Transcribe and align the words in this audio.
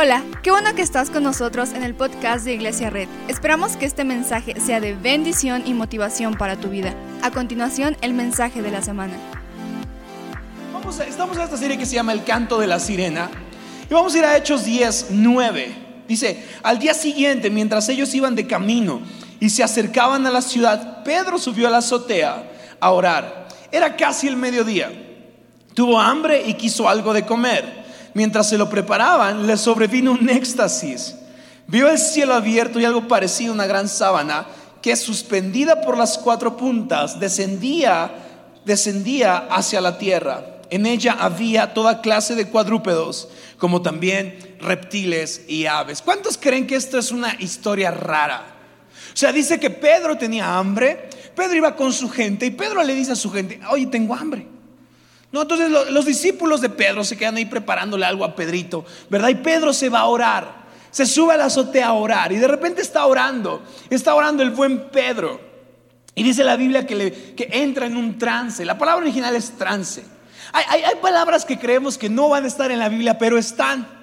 Hola, 0.00 0.22
qué 0.44 0.52
bueno 0.52 0.76
que 0.76 0.82
estás 0.82 1.10
con 1.10 1.24
nosotros 1.24 1.70
en 1.72 1.82
el 1.82 1.92
podcast 1.92 2.44
de 2.44 2.54
Iglesia 2.54 2.88
Red. 2.88 3.08
Esperamos 3.26 3.76
que 3.76 3.84
este 3.84 4.04
mensaje 4.04 4.54
sea 4.60 4.78
de 4.78 4.94
bendición 4.94 5.64
y 5.66 5.74
motivación 5.74 6.34
para 6.34 6.54
tu 6.54 6.68
vida. 6.68 6.94
A 7.20 7.32
continuación, 7.32 7.96
el 8.00 8.14
mensaje 8.14 8.62
de 8.62 8.70
la 8.70 8.80
semana. 8.80 9.14
Vamos 10.72 11.00
a- 11.00 11.04
estamos 11.04 11.36
en 11.36 11.42
esta 11.42 11.56
serie 11.56 11.76
que 11.76 11.84
se 11.84 11.96
llama 11.96 12.12
El 12.12 12.22
canto 12.22 12.60
de 12.60 12.68
la 12.68 12.78
sirena 12.78 13.28
y 13.90 13.92
vamos 13.92 14.14
a 14.14 14.18
ir 14.18 14.24
a 14.24 14.36
Hechos 14.36 14.64
10, 14.64 15.06
9. 15.10 16.04
Dice, 16.06 16.46
al 16.62 16.78
día 16.78 16.94
siguiente, 16.94 17.50
mientras 17.50 17.88
ellos 17.88 18.14
iban 18.14 18.36
de 18.36 18.46
camino 18.46 19.00
y 19.40 19.50
se 19.50 19.64
acercaban 19.64 20.24
a 20.28 20.30
la 20.30 20.42
ciudad, 20.42 21.02
Pedro 21.02 21.38
subió 21.38 21.66
a 21.66 21.70
la 21.72 21.78
azotea 21.78 22.48
a 22.78 22.90
orar. 22.92 23.48
Era 23.72 23.96
casi 23.96 24.28
el 24.28 24.36
mediodía. 24.36 24.92
Tuvo 25.74 26.00
hambre 26.00 26.44
y 26.46 26.54
quiso 26.54 26.88
algo 26.88 27.12
de 27.12 27.26
comer. 27.26 27.87
Mientras 28.14 28.48
se 28.48 28.58
lo 28.58 28.68
preparaban, 28.68 29.46
le 29.46 29.56
sobrevino 29.56 30.12
un 30.12 30.28
éxtasis. 30.28 31.14
Vio 31.66 31.88
el 31.90 31.98
cielo 31.98 32.34
abierto 32.34 32.80
y 32.80 32.84
algo 32.84 33.06
parecido 33.06 33.52
a 33.52 33.54
una 33.54 33.66
gran 33.66 33.88
sábana 33.88 34.46
que 34.80 34.96
suspendida 34.96 35.80
por 35.80 35.98
las 35.98 36.16
cuatro 36.16 36.56
puntas 36.56 37.20
descendía, 37.20 38.10
descendía 38.64 39.36
hacia 39.50 39.80
la 39.80 39.98
tierra. 39.98 40.44
En 40.70 40.86
ella 40.86 41.16
había 41.18 41.74
toda 41.74 42.00
clase 42.00 42.34
de 42.34 42.48
cuadrúpedos, 42.48 43.28
como 43.58 43.82
también 43.82 44.56
reptiles 44.60 45.42
y 45.48 45.66
aves. 45.66 46.02
¿Cuántos 46.02 46.36
creen 46.36 46.66
que 46.66 46.76
esto 46.76 46.98
es 46.98 47.10
una 47.10 47.34
historia 47.38 47.90
rara? 47.90 48.54
O 49.12 49.16
sea, 49.16 49.32
dice 49.32 49.58
que 49.58 49.70
Pedro 49.70 50.16
tenía 50.16 50.58
hambre, 50.58 51.08
Pedro 51.34 51.56
iba 51.56 51.74
con 51.74 51.92
su 51.92 52.08
gente 52.08 52.46
y 52.46 52.50
Pedro 52.50 52.82
le 52.82 52.94
dice 52.94 53.12
a 53.12 53.16
su 53.16 53.30
gente, 53.30 53.60
oye, 53.70 53.86
tengo 53.86 54.14
hambre. 54.14 54.46
No, 55.30 55.42
entonces 55.42 55.70
lo- 55.70 55.90
los 55.90 56.06
discípulos 56.06 56.60
de 56.60 56.70
Pedro 56.70 57.04
se 57.04 57.16
quedan 57.16 57.36
ahí 57.36 57.44
preparándole 57.44 58.06
algo 58.06 58.24
a 58.24 58.34
Pedrito, 58.34 58.84
¿verdad? 59.10 59.28
Y 59.28 59.34
Pedro 59.36 59.72
se 59.74 59.88
va 59.90 60.00
a 60.00 60.06
orar, 60.06 60.66
se 60.90 61.04
sube 61.04 61.34
a 61.34 61.36
la 61.36 61.44
azotea 61.46 61.88
a 61.88 61.92
orar 61.92 62.32
y 62.32 62.36
de 62.36 62.48
repente 62.48 62.80
está 62.80 63.04
orando, 63.04 63.62
está 63.90 64.14
orando 64.14 64.42
el 64.42 64.50
buen 64.50 64.88
Pedro. 64.88 65.40
Y 66.14 66.22
dice 66.22 66.42
la 66.44 66.56
Biblia 66.56 66.86
que, 66.86 66.94
le- 66.96 67.12
que 67.34 67.48
entra 67.52 67.86
en 67.86 67.96
un 67.96 68.18
trance, 68.18 68.64
la 68.64 68.78
palabra 68.78 69.02
original 69.04 69.36
es 69.36 69.56
trance. 69.56 70.02
Hay- 70.52 70.82
hay 70.82 70.94
palabras 71.02 71.44
que 71.44 71.58
creemos 71.58 71.98
que 71.98 72.08
no 72.08 72.30
van 72.30 72.44
a 72.44 72.48
estar 72.48 72.70
en 72.72 72.78
la 72.78 72.88
Biblia, 72.88 73.18
pero 73.18 73.36
están. 73.36 73.97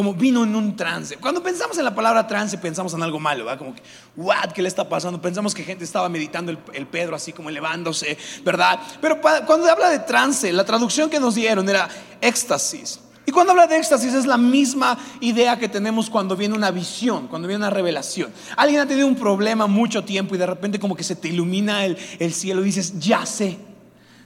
Como 0.00 0.14
vino 0.14 0.44
en 0.44 0.56
un 0.56 0.76
trance. 0.76 1.18
Cuando 1.18 1.42
pensamos 1.42 1.76
en 1.76 1.84
la 1.84 1.94
palabra 1.94 2.26
trance, 2.26 2.56
pensamos 2.56 2.94
en 2.94 3.02
algo 3.02 3.20
malo, 3.20 3.44
¿verdad? 3.44 3.58
Como 3.58 3.74
que, 3.74 3.82
what, 4.16 4.52
¿qué 4.54 4.62
le 4.62 4.68
está 4.68 4.88
pasando? 4.88 5.20
Pensamos 5.20 5.52
que 5.54 5.62
gente 5.62 5.84
estaba 5.84 6.08
meditando 6.08 6.50
el, 6.50 6.58
el 6.72 6.86
Pedro 6.86 7.14
así 7.14 7.34
como 7.34 7.50
elevándose, 7.50 8.16
¿verdad? 8.42 8.80
Pero 9.02 9.20
pa- 9.20 9.44
cuando 9.44 9.70
habla 9.70 9.90
de 9.90 9.98
trance, 9.98 10.50
la 10.54 10.64
traducción 10.64 11.10
que 11.10 11.20
nos 11.20 11.34
dieron 11.34 11.68
era 11.68 11.86
éxtasis. 12.22 12.98
Y 13.26 13.30
cuando 13.30 13.50
habla 13.52 13.66
de 13.66 13.76
éxtasis 13.76 14.14
es 14.14 14.24
la 14.24 14.38
misma 14.38 14.96
idea 15.20 15.58
que 15.58 15.68
tenemos 15.68 16.08
cuando 16.08 16.34
viene 16.34 16.54
una 16.54 16.70
visión, 16.70 17.28
cuando 17.28 17.46
viene 17.46 17.58
una 17.64 17.70
revelación. 17.70 18.32
Alguien 18.56 18.80
ha 18.80 18.86
tenido 18.86 19.06
un 19.06 19.16
problema 19.16 19.66
mucho 19.66 20.02
tiempo 20.02 20.34
y 20.34 20.38
de 20.38 20.46
repente 20.46 20.78
como 20.78 20.96
que 20.96 21.04
se 21.04 21.14
te 21.14 21.28
ilumina 21.28 21.84
el, 21.84 21.98
el 22.18 22.32
cielo 22.32 22.62
y 22.62 22.64
dices, 22.64 22.98
ya 22.98 23.26
sé. 23.26 23.58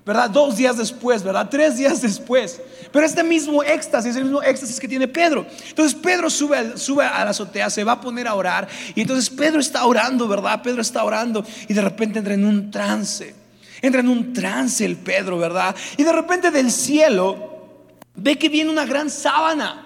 ¿Verdad? 0.05 0.29
Dos 0.29 0.57
días 0.57 0.77
después, 0.77 1.23
¿verdad? 1.23 1.49
Tres 1.51 1.79
días 1.79 2.03
después. 2.03 2.61
Pero 2.93 3.07
este 3.07 3.23
mismo 3.23 3.63
éxtasis 3.63 4.17
el 4.17 4.25
mismo 4.25 4.43
éxtasis 4.43 4.79
que 4.79 4.89
tiene 4.89 5.09
Pedro. 5.09 5.47
Entonces 5.69 5.99
Pedro 6.01 6.29
sube, 6.29 6.77
sube 6.77 7.05
a 7.05 7.25
la 7.25 7.31
azotea, 7.31 7.71
se 7.71 7.85
va 7.85 7.93
a 7.93 8.01
poner 8.01 8.29
a 8.29 8.35
orar. 8.35 8.69
Y 8.95 9.01
entonces 9.01 9.31
Pedro 9.31 9.61
está 9.61 9.85
orando, 9.87 10.29
¿verdad? 10.29 10.63
Pedro 10.63 10.83
está 10.83 11.05
orando 11.05 11.45
y 11.69 11.73
de 11.73 11.81
repente 11.81 12.19
entra 12.19 12.35
en 12.35 12.45
un 12.45 12.71
trance. 12.71 13.35
Entra 13.81 14.01
en 14.01 14.09
un 14.09 14.33
trance 14.33 14.85
el 14.85 14.97
Pedro, 14.97 15.39
¿verdad? 15.39 15.75
Y 15.97 16.03
de 16.03 16.13
repente 16.13 16.51
del 16.51 16.71
cielo 16.71 17.83
ve 18.15 18.37
que 18.37 18.49
viene 18.49 18.71
una 18.71 18.85
gran 18.85 19.09
sábana. 19.09 19.81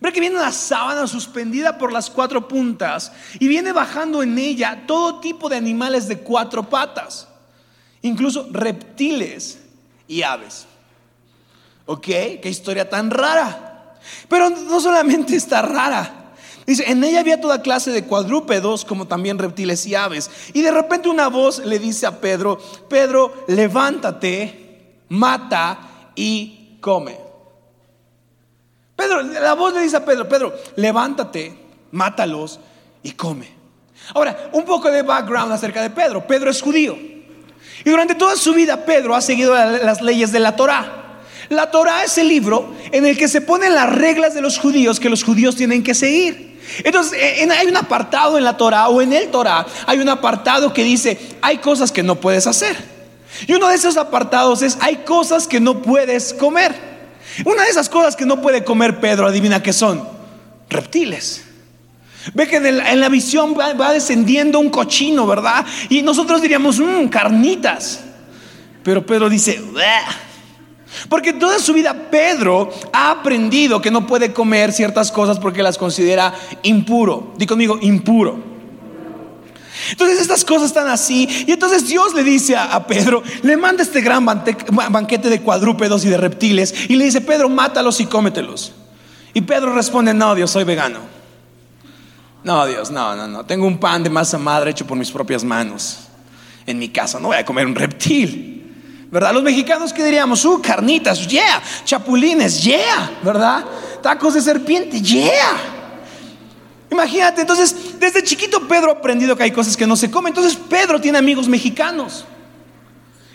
Ve 0.00 0.12
que 0.12 0.20
viene 0.20 0.36
una 0.36 0.52
sábana 0.52 1.06
suspendida 1.06 1.78
por 1.78 1.92
las 1.92 2.10
cuatro 2.10 2.46
puntas 2.48 3.12
y 3.38 3.48
viene 3.48 3.72
bajando 3.72 4.22
en 4.22 4.36
ella 4.36 4.84
todo 4.86 5.20
tipo 5.20 5.48
de 5.48 5.56
animales 5.56 6.08
de 6.08 6.18
cuatro 6.18 6.68
patas 6.68 7.28
incluso 8.04 8.46
reptiles 8.50 9.58
y 10.06 10.22
aves. 10.22 10.66
¿Ok? 11.86 12.04
Qué 12.04 12.48
historia 12.48 12.88
tan 12.88 13.10
rara. 13.10 13.96
Pero 14.28 14.50
no 14.50 14.80
solamente 14.80 15.34
está 15.36 15.62
rara. 15.62 16.32
Dice, 16.66 16.90
en 16.90 17.02
ella 17.04 17.20
había 17.20 17.40
toda 17.40 17.60
clase 17.60 17.90
de 17.90 18.04
cuadrúpedos, 18.04 18.84
como 18.84 19.06
también 19.06 19.38
reptiles 19.38 19.84
y 19.86 19.94
aves. 19.94 20.30
Y 20.54 20.62
de 20.62 20.70
repente 20.70 21.08
una 21.08 21.28
voz 21.28 21.58
le 21.58 21.78
dice 21.78 22.06
a 22.06 22.20
Pedro, 22.20 22.58
Pedro, 22.88 23.44
levántate, 23.48 25.02
mata 25.08 26.10
y 26.14 26.78
come. 26.80 27.18
Pedro, 28.96 29.22
la 29.22 29.54
voz 29.54 29.74
le 29.74 29.80
dice 29.80 29.96
a 29.96 30.04
Pedro, 30.04 30.28
Pedro, 30.28 30.54
levántate, 30.76 31.58
mátalos 31.92 32.60
y 33.02 33.12
come. 33.12 33.52
Ahora, 34.14 34.50
un 34.52 34.64
poco 34.64 34.90
de 34.90 35.02
background 35.02 35.52
acerca 35.52 35.82
de 35.82 35.90
Pedro. 35.90 36.26
Pedro 36.26 36.50
es 36.50 36.62
judío. 36.62 37.13
Y 37.84 37.90
durante 37.90 38.14
toda 38.14 38.36
su 38.36 38.54
vida 38.54 38.84
Pedro 38.84 39.14
ha 39.14 39.20
seguido 39.20 39.54
la- 39.54 39.66
las 39.78 40.00
leyes 40.00 40.32
de 40.32 40.40
la 40.40 40.56
Torá. 40.56 41.00
La 41.50 41.70
Torá 41.70 42.04
es 42.04 42.16
el 42.18 42.28
libro 42.28 42.72
en 42.90 43.04
el 43.04 43.18
que 43.18 43.28
se 43.28 43.40
ponen 43.42 43.74
las 43.74 43.92
reglas 43.92 44.34
de 44.34 44.40
los 44.40 44.58
judíos 44.58 44.98
que 44.98 45.10
los 45.10 45.22
judíos 45.22 45.56
tienen 45.56 45.82
que 45.82 45.94
seguir. 45.94 46.54
Entonces, 46.82 47.18
en- 47.38 47.52
hay 47.52 47.66
un 47.66 47.76
apartado 47.76 48.38
en 48.38 48.44
la 48.44 48.56
Torá 48.56 48.88
o 48.88 49.02
en 49.02 49.12
el 49.12 49.28
Torá, 49.30 49.66
hay 49.86 49.98
un 49.98 50.08
apartado 50.08 50.72
que 50.72 50.82
dice, 50.82 51.18
hay 51.42 51.58
cosas 51.58 51.92
que 51.92 52.02
no 52.02 52.16
puedes 52.16 52.46
hacer. 52.46 52.74
Y 53.46 53.52
uno 53.52 53.68
de 53.68 53.74
esos 53.74 53.96
apartados 53.98 54.62
es, 54.62 54.78
hay 54.80 54.96
cosas 55.04 55.46
que 55.46 55.60
no 55.60 55.82
puedes 55.82 56.32
comer. 56.32 56.74
Una 57.44 57.64
de 57.64 57.68
esas 57.70 57.88
cosas 57.90 58.16
que 58.16 58.24
no 58.24 58.40
puede 58.40 58.64
comer 58.64 58.98
Pedro, 59.00 59.26
adivina 59.26 59.62
qué 59.62 59.72
son, 59.74 60.08
reptiles. 60.70 61.43
Ve 62.32 62.46
que 62.48 62.56
en, 62.56 63.00
la 63.00 63.08
visión 63.08 63.54
va, 63.58 63.92
descendiendo 63.92 64.58
un 64.58 64.70
cochino, 64.70 65.26
¿verdad? 65.26 65.66
Y 65.90 66.02
nosotros 66.02 66.40
diríamos, 66.40 66.78
mmm, 66.78 67.08
carnitas. 67.08 68.00
Pero 68.82 69.04
Pedro 69.04 69.28
dice, 69.28 69.60
"Bleh". 69.72 69.84
porque 71.08 71.32
toda 71.32 71.58
su 71.58 71.72
vida 71.72 71.92
Pedro 72.10 72.70
ha 72.92 73.10
aprendido 73.10 73.80
que 73.80 73.90
no 73.90 74.06
puede 74.06 74.32
comer 74.32 74.72
ciertas 74.72 75.10
cosas 75.10 75.38
porque 75.38 75.62
las 75.62 75.76
considera 75.76 76.34
impuro. 76.62 77.34
Di 77.36 77.46
conmigo, 77.46 77.78
impuro. 77.80 78.54
Entonces 79.90 80.20
estas 80.20 80.44
cosas 80.44 80.68
están 80.68 80.88
así 80.88 81.28
y 81.46 81.52
entonces 81.52 81.86
Dios 81.88 82.14
le 82.14 82.22
dice 82.22 82.56
a, 82.56 82.86
Pedro, 82.86 83.22
le 83.42 83.56
manda 83.56 83.82
este 83.82 84.00
gran 84.00 84.24
banquete 84.24 85.28
de 85.28 85.40
cuadrúpedos 85.40 86.04
y 86.04 86.08
de 86.08 86.16
reptiles 86.16 86.74
y 86.88 86.96
le 86.96 87.04
dice, 87.04 87.20
Pedro, 87.20 87.48
mátalos 87.48 88.00
y 88.00 88.06
cómetelos. 88.06 88.72
Y 89.34 89.40
Pedro 89.40 89.74
responde, 89.74 90.14
no, 90.14 90.34
Dios, 90.34 90.50
soy 90.50 90.64
vegano. 90.64 91.00
No, 92.44 92.66
Dios, 92.66 92.90
no, 92.90 93.16
no, 93.16 93.26
no. 93.26 93.44
Tengo 93.44 93.66
un 93.66 93.78
pan 93.78 94.02
de 94.02 94.10
masa 94.10 94.38
madre 94.38 94.70
hecho 94.70 94.86
por 94.86 94.96
mis 94.98 95.10
propias 95.10 95.42
manos 95.42 96.00
en 96.66 96.78
mi 96.78 96.90
casa. 96.90 97.18
No 97.18 97.28
voy 97.28 97.38
a 97.38 97.44
comer 97.44 97.66
un 97.66 97.74
reptil. 97.74 98.50
¿Verdad? 99.10 99.32
Los 99.32 99.42
mexicanos, 99.42 99.92
¿qué 99.92 100.04
diríamos? 100.04 100.44
Uh, 100.44 100.60
carnitas, 100.60 101.26
yeah. 101.28 101.62
Chapulines, 101.84 102.62
yeah. 102.62 103.10
¿Verdad? 103.22 103.64
Tacos 104.02 104.34
de 104.34 104.40
serpiente, 104.40 105.00
yeah. 105.00 105.56
Imagínate, 106.90 107.40
entonces, 107.40 107.98
desde 107.98 108.22
chiquito 108.22 108.68
Pedro 108.68 108.90
ha 108.90 108.94
aprendido 108.94 109.36
que 109.36 109.44
hay 109.44 109.50
cosas 109.50 109.76
que 109.76 109.86
no 109.86 109.96
se 109.96 110.10
comen. 110.10 110.32
Entonces, 110.32 110.56
Pedro 110.68 111.00
tiene 111.00 111.18
amigos 111.18 111.48
mexicanos. 111.48 112.24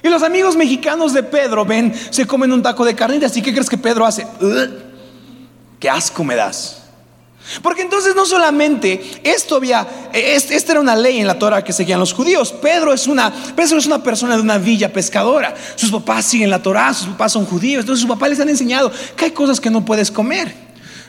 Y 0.04 0.10
los 0.10 0.22
amigos 0.22 0.56
mexicanos 0.56 1.14
de 1.14 1.24
Pedro 1.24 1.66
ven, 1.66 1.94
se 2.10 2.26
comen 2.28 2.52
un 2.54 2.62
taco 2.62 2.86
de 2.86 2.94
carnitas. 2.96 3.36
¿Y 3.36 3.42
qué 3.42 3.52
crees 3.52 3.70
que 3.70 3.78
Pedro 3.78 4.06
hace? 4.06 4.28
"Ugh, 4.40 4.70
¡Qué 5.80 5.90
asco 5.90 6.24
me 6.24 6.36
das! 6.36 6.79
Porque 7.64 7.82
entonces 7.82 8.16
no 8.16 8.26
solamente 8.26 9.22
esto 9.24 9.56
había, 9.56 9.88
es- 10.14 10.52
esta 10.52 10.74
era 10.74 10.82
una 10.82 10.96
ley 10.96 11.20
en 11.20 11.26
la 11.28 11.40
Torah 11.40 11.64
que 11.64 11.74
seguían 11.74 12.00
los 12.00 12.14
judíos. 12.14 12.52
Pedro 12.54 12.94
es 12.94 13.08
una, 13.08 13.34
Pedro 13.56 13.78
es 13.78 13.86
una 13.86 14.04
persona 14.04 14.36
de 14.36 14.42
una 14.42 14.58
villa 14.58 14.94
pescadora. 14.94 15.56
Sus 15.76 15.92
papás 15.92 16.26
siguen 16.26 16.50
la 16.50 16.62
Torah, 16.62 16.94
sus 16.94 17.08
papás 17.08 17.32
son 17.34 17.46
judíos. 17.46 17.82
Entonces 17.82 18.02
sus 18.02 18.10
papás 18.10 18.30
les 18.30 18.40
han 18.40 18.50
enseñado 18.50 18.92
que 19.16 19.26
hay 19.26 19.32
cosas 19.32 19.60
que 19.60 19.70
no 19.70 19.84
puedes 19.84 20.12
comer. 20.12 20.54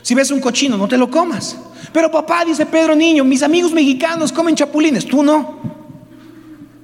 Si 0.01 0.15
ves 0.15 0.31
un 0.31 0.39
cochino, 0.39 0.77
no 0.77 0.87
te 0.87 0.97
lo 0.97 1.11
comas. 1.11 1.55
Pero 1.93 2.09
papá, 2.09 2.43
dice 2.43 2.65
Pedro 2.65 2.95
niño, 2.95 3.23
mis 3.23 3.43
amigos 3.43 3.71
mexicanos 3.71 4.31
comen 4.31 4.55
chapulines, 4.55 5.05
tú 5.05 5.21
no. 5.23 5.59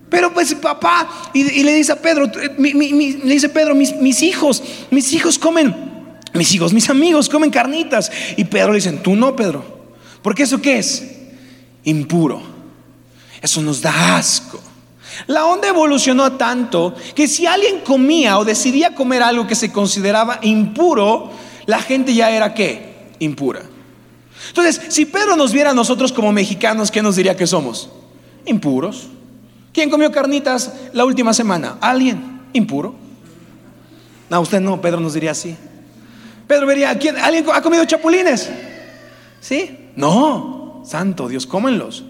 Pero 0.09 0.33
pues 0.33 0.53
papá, 0.55 1.09
y, 1.33 1.63
le 1.63 1.73
dice 1.73 1.91
a 1.91 2.01
Pedro, 2.01 2.27
le 2.57 3.33
dice 3.33 3.49
Pedro, 3.49 3.75
mis, 3.75 3.95
mis 3.95 4.21
hijos, 4.21 4.63
mis 4.89 5.11
hijos 5.13 5.37
comen, 5.37 5.96
mis 6.37 6.53
hijos, 6.53 6.73
mis 6.73 6.89
amigos 6.89 7.29
comen 7.29 7.49
carnitas. 7.49 8.11
Y 8.35 8.45
Pedro 8.45 8.69
le 8.69 8.75
dice, 8.75 8.91
tú 8.93 9.15
no, 9.15 9.35
Pedro. 9.35 9.63
Porque 10.21 10.43
eso 10.43 10.61
qué 10.61 10.77
es? 10.77 11.03
Impuro. 11.83 12.41
Eso 13.41 13.61
nos 13.61 13.81
da 13.81 14.17
asco. 14.17 14.59
La 15.25 15.45
onda 15.45 15.67
evolucionó 15.67 16.33
tanto 16.33 16.93
que 17.15 17.27
si 17.27 17.45
alguien 17.45 17.79
comía 17.81 18.37
o 18.37 18.45
decidía 18.45 18.93
comer 18.93 19.23
algo 19.23 19.47
que 19.47 19.55
se 19.55 19.71
consideraba 19.71 20.39
impuro, 20.43 21.31
la 21.65 21.81
gente 21.81 22.13
ya 22.13 22.29
era 22.29 22.53
qué? 22.53 23.07
Impura. 23.19 23.61
Entonces, 24.49 24.81
si 24.89 25.05
Pedro 25.05 25.35
nos 25.35 25.51
viera 25.51 25.71
a 25.71 25.73
nosotros 25.73 26.13
como 26.13 26.31
mexicanos, 26.31 26.91
¿qué 26.91 27.01
nos 27.01 27.15
diría 27.15 27.35
que 27.35 27.47
somos? 27.47 27.89
Impuros. 28.45 29.07
¿Quién 29.73 29.89
comió 29.89 30.11
carnitas 30.11 30.73
la 30.93 31.05
última 31.05 31.33
semana? 31.33 31.77
¿Alguien? 31.81 32.41
Impuro. 32.53 32.95
No, 34.29 34.41
usted 34.41 34.59
no, 34.59 34.81
Pedro 34.81 34.99
nos 34.99 35.13
diría 35.13 35.31
así. 35.31 35.55
Pedro 36.47 36.65
vería, 36.65 36.97
¿quién, 36.97 37.17
¿alguien 37.17 37.45
ha 37.53 37.61
comido 37.61 37.83
chapulines? 37.85 38.49
¿Sí? 39.41 39.91
No, 39.95 40.81
santo 40.85 41.27
Dios, 41.27 41.45
cómenlos. 41.45 42.05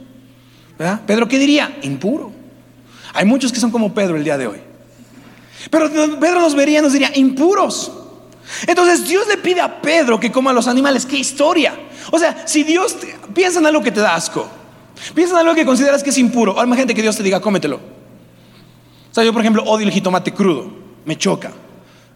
¿Verdad? 0.78 1.02
Pedro, 1.06 1.28
¿qué 1.28 1.40
diría? 1.40 1.78
Impuro. 1.82 2.32
Hay 3.14 3.26
muchos 3.26 3.52
que 3.52 3.60
son 3.60 3.72
como 3.72 3.94
Pedro 3.94 4.16
el 4.16 4.24
día 4.24 4.38
de 4.38 4.48
hoy. 4.48 4.60
Pero 5.72 5.90
Pedro 5.90 6.40
nos 6.40 6.54
vería, 6.54 6.82
nos 6.82 6.94
diría, 6.94 7.12
impuros. 7.16 7.92
Entonces 8.68 9.08
Dios 9.08 9.28
le 9.28 9.38
pide 9.38 9.60
a 9.60 9.82
Pedro 9.82 10.20
que 10.20 10.32
coma 10.32 10.54
los 10.54 10.68
animales. 10.68 11.06
¡Qué 11.06 11.18
historia! 11.18 11.74
O 12.12 12.20
sea, 12.20 12.48
si 12.48 12.64
Dios 12.64 12.96
piensa 13.34 13.60
en 13.60 13.66
algo 13.66 13.82
que 13.82 13.92
te 13.92 14.00
da 14.00 14.16
asco, 14.16 14.48
piensa 15.14 15.34
en 15.34 15.40
algo 15.40 15.56
que 15.56 15.66
consideras 15.66 16.04
que 16.04 16.12
es 16.12 16.18
impuro, 16.18 16.54
ahora 16.54 16.68
imagínate 16.68 16.94
que 16.94 17.02
Dios 17.02 17.18
te 17.18 17.24
diga, 17.24 17.42
cómetelo. 17.42 17.78
O 17.78 19.14
sea, 19.14 19.24
yo 19.24 19.34
por 19.34 19.42
ejemplo 19.42 19.64
odio 19.64 19.88
el 19.88 19.92
jitomate 19.92 20.34
crudo, 20.34 20.72
me 21.06 21.18
choca. 21.18 21.52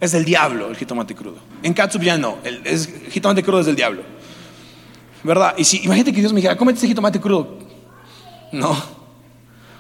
Es 0.01 0.12
del 0.12 0.25
diablo 0.25 0.68
el 0.68 0.75
jitomate 0.75 1.13
crudo. 1.13 1.38
En 1.62 1.75
Katsup 1.75 2.01
ya 2.01 2.18
no, 2.18 2.39
el, 2.44 2.63
jitomate 3.12 3.44
crudo 3.44 3.59
es 3.59 3.68
del 3.68 3.75
diablo. 3.75 4.01
¿Verdad? 5.24 5.53
Y 5.57 5.63
si 5.63 5.77
imagínate 5.83 6.12
que 6.12 6.19
Dios 6.19 6.33
me 6.33 6.38
dijera, 6.38 6.57
cómete 6.57 6.80
ese 6.80 6.88
jitomate 6.88 7.21
crudo. 7.21 7.59
No. 8.51 8.75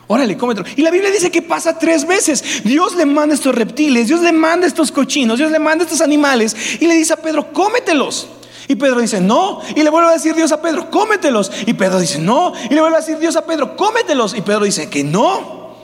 Órale, 0.05 0.37
cómetelo. 0.37 0.67
Y 0.75 0.83
la 0.83 0.91
Biblia 0.91 1.09
dice 1.09 1.31
que 1.31 1.41
pasa 1.41 1.79
tres 1.79 2.05
veces. 2.05 2.63
Dios 2.63 2.95
le 2.95 3.07
manda 3.07 3.33
estos 3.33 3.55
reptiles, 3.55 4.09
Dios 4.09 4.21
le 4.21 4.31
manda 4.31 4.67
estos 4.67 4.91
cochinos, 4.91 5.39
Dios 5.39 5.49
le 5.51 5.57
manda 5.57 5.85
estos 5.85 6.01
animales 6.01 6.55
y 6.79 6.85
le 6.85 6.95
dice 6.95 7.13
a 7.13 7.17
Pedro, 7.17 7.51
cómetelos. 7.51 8.27
Y 8.67 8.75
Pedro 8.75 9.01
dice, 9.01 9.19
no. 9.19 9.61
Y 9.75 9.81
le 9.81 9.89
vuelve 9.89 10.09
a 10.09 10.13
decir 10.13 10.35
Dios 10.35 10.51
a 10.51 10.61
Pedro, 10.61 10.91
cómetelos. 10.91 11.51
Y 11.65 11.73
Pedro 11.73 11.99
dice, 11.99 12.19
no. 12.19 12.53
Y 12.69 12.75
le 12.75 12.81
vuelve 12.81 12.97
a 12.97 12.99
decir 12.99 13.17
Dios 13.17 13.35
a 13.35 13.43
Pedro, 13.43 13.75
cómetelos. 13.75 14.35
Y 14.35 14.41
Pedro 14.41 14.65
dice 14.65 14.87
que 14.87 15.03
no. 15.03 15.75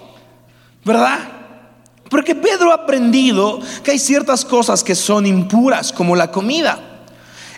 ¿Verdad? 0.85 1.36
Porque 2.09 2.35
Pedro 2.35 2.71
ha 2.71 2.75
aprendido 2.75 3.59
que 3.83 3.91
hay 3.91 3.99
ciertas 3.99 4.45
cosas 4.45 4.83
que 4.83 4.95
son 4.95 5.25
impuras, 5.25 5.91
como 5.91 6.15
la 6.15 6.31
comida. 6.31 6.79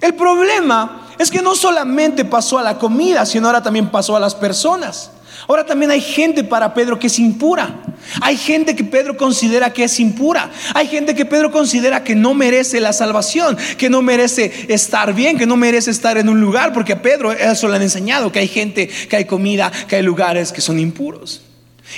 El 0.01 0.15
problema 0.15 1.07
es 1.17 1.29
que 1.29 1.41
no 1.41 1.55
solamente 1.55 2.25
pasó 2.25 2.57
a 2.57 2.63
la 2.63 2.77
comida, 2.77 3.25
sino 3.25 3.47
ahora 3.47 3.61
también 3.61 3.89
pasó 3.89 4.15
a 4.15 4.19
las 4.19 4.35
personas. 4.35 5.11
Ahora 5.47 5.65
también 5.65 5.91
hay 5.91 6.01
gente 6.01 6.43
para 6.43 6.73
Pedro 6.73 6.99
que 6.99 7.07
es 7.07 7.19
impura. 7.19 7.81
Hay 8.21 8.37
gente 8.37 8.75
que 8.75 8.83
Pedro 8.83 9.17
considera 9.17 9.73
que 9.73 9.83
es 9.83 9.99
impura. 9.99 10.49
Hay 10.73 10.87
gente 10.87 11.15
que 11.15 11.25
Pedro 11.25 11.51
considera 11.51 12.03
que 12.03 12.15
no 12.15 12.33
merece 12.33 12.79
la 12.79 12.93
salvación, 12.93 13.57
que 13.77 13.89
no 13.89 14.01
merece 14.01 14.67
estar 14.69 15.13
bien, 15.13 15.37
que 15.37 15.45
no 15.45 15.57
merece 15.57 15.91
estar 15.91 16.17
en 16.17 16.29
un 16.29 16.39
lugar, 16.39 16.73
porque 16.73 16.93
a 16.93 17.01
Pedro 17.01 17.31
eso 17.31 17.67
le 17.67 17.75
han 17.75 17.81
enseñado, 17.81 18.31
que 18.31 18.39
hay 18.39 18.47
gente, 18.47 18.87
que 18.87 19.15
hay 19.15 19.25
comida, 19.25 19.71
que 19.87 19.97
hay 19.97 20.03
lugares 20.03 20.51
que 20.51 20.61
son 20.61 20.79
impuros. 20.79 21.41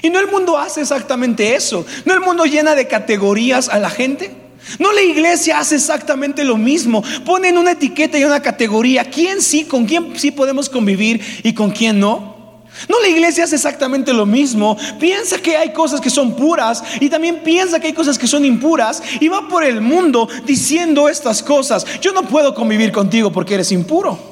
Y 0.02 0.10
no 0.10 0.20
el 0.20 0.28
mundo 0.28 0.58
hace 0.58 0.82
exactamente 0.82 1.56
eso. 1.56 1.86
No 2.06 2.14
el 2.14 2.22
mundo 2.22 2.46
llena 2.46 2.76
de 2.76 2.88
categorías 2.88 3.70
a 3.70 3.80
la 3.80 3.90
gente. 3.90 4.36
No 4.80 4.94
la 4.94 5.02
iglesia 5.02 5.60
hace 5.60 5.76
exactamente 5.76 6.44
lo 6.44 6.58
mismo. 6.58 7.04
Ponen 7.26 7.58
una 7.58 7.72
etiqueta 7.72 8.18
y 8.18 8.24
una 8.24 8.42
categoría. 8.42 9.06
¿Quién 9.06 9.42
sí, 9.42 9.66
con 9.66 9.86
quién 9.86 10.18
sí 10.18 10.32
podemos 10.32 10.70
convivir 10.70 11.22
y 11.44 11.54
con 11.54 11.72
quién 11.72 12.00
no? 12.00 12.32
No, 12.88 13.00
la 13.02 13.10
iglesia 13.10 13.44
hace 13.44 13.56
exactamente 13.56 14.14
lo 14.14 14.26
mismo. 14.26 14.78
Piensa 15.00 15.38
que 15.40 15.58
hay 15.58 15.74
cosas 15.74 16.00
que 16.00 16.10
son 16.10 16.36
puras 16.36 16.84
y 17.00 17.10
también 17.10 17.42
piensa 17.44 17.80
que 17.80 17.88
hay 17.88 17.94
cosas 17.94 18.18
que 18.18 18.28
son 18.28 18.46
impuras 18.46 19.04
y 19.20 19.28
va 19.28 19.48
por 19.48 19.64
el 19.64 19.82
mundo 19.82 20.28
diciendo 20.46 21.10
estas 21.10 21.44
cosas. 21.44 21.86
Yo 22.00 22.14
no 22.14 22.24
puedo 22.24 22.56
convivir 22.56 22.92
contigo 22.92 23.32
porque 23.32 23.56
eres 23.56 23.72
impuro. 23.72 24.31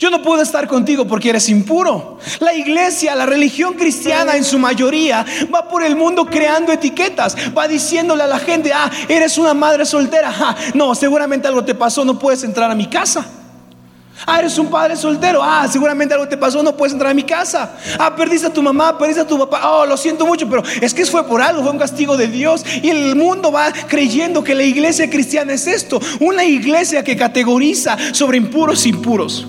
Yo 0.00 0.08
no 0.08 0.22
puedo 0.22 0.40
estar 0.40 0.66
contigo 0.66 1.06
porque 1.06 1.28
eres 1.28 1.50
impuro. 1.50 2.16
La 2.38 2.54
iglesia, 2.54 3.14
la 3.14 3.26
religión 3.26 3.74
cristiana 3.74 4.34
en 4.34 4.44
su 4.44 4.58
mayoría 4.58 5.26
va 5.54 5.68
por 5.68 5.82
el 5.82 5.94
mundo 5.94 6.24
creando 6.24 6.72
etiquetas, 6.72 7.36
va 7.56 7.68
diciéndole 7.68 8.22
a 8.22 8.26
la 8.26 8.38
gente, 8.38 8.72
ah, 8.72 8.90
eres 9.10 9.36
una 9.36 9.52
madre 9.52 9.84
soltera, 9.84 10.32
ah, 10.34 10.56
no, 10.72 10.94
seguramente 10.94 11.48
algo 11.48 11.62
te 11.62 11.74
pasó, 11.74 12.02
no 12.02 12.18
puedes 12.18 12.42
entrar 12.44 12.70
a 12.70 12.74
mi 12.74 12.86
casa. 12.86 13.26
Ah, 14.26 14.38
eres 14.38 14.56
un 14.58 14.68
padre 14.68 14.96
soltero. 14.96 15.42
Ah, 15.42 15.68
seguramente 15.70 16.14
algo 16.14 16.28
te 16.28 16.38
pasó, 16.38 16.62
no 16.62 16.74
puedes 16.74 16.94
entrar 16.94 17.10
a 17.10 17.14
mi 17.14 17.24
casa. 17.24 17.70
Ah, 17.98 18.16
perdiste 18.16 18.46
a 18.46 18.52
tu 18.52 18.62
mamá, 18.62 18.96
perdiste 18.96 19.20
a 19.20 19.26
tu 19.26 19.38
papá. 19.38 19.60
Oh, 19.70 19.84
lo 19.84 19.98
siento 19.98 20.24
mucho, 20.24 20.48
pero 20.48 20.62
es 20.80 20.94
que 20.94 21.04
fue 21.04 21.26
por 21.26 21.42
algo, 21.42 21.62
fue 21.62 21.72
un 21.72 21.78
castigo 21.78 22.16
de 22.16 22.26
Dios. 22.26 22.64
Y 22.82 22.88
el 22.88 23.16
mundo 23.16 23.52
va 23.52 23.70
creyendo 23.88 24.42
que 24.42 24.54
la 24.54 24.62
iglesia 24.62 25.10
cristiana 25.10 25.52
es 25.52 25.66
esto: 25.66 26.00
una 26.20 26.44
iglesia 26.44 27.04
que 27.04 27.16
categoriza 27.16 27.98
sobre 28.12 28.38
impuros 28.38 28.86
e 28.86 28.90
impuros, 28.90 29.46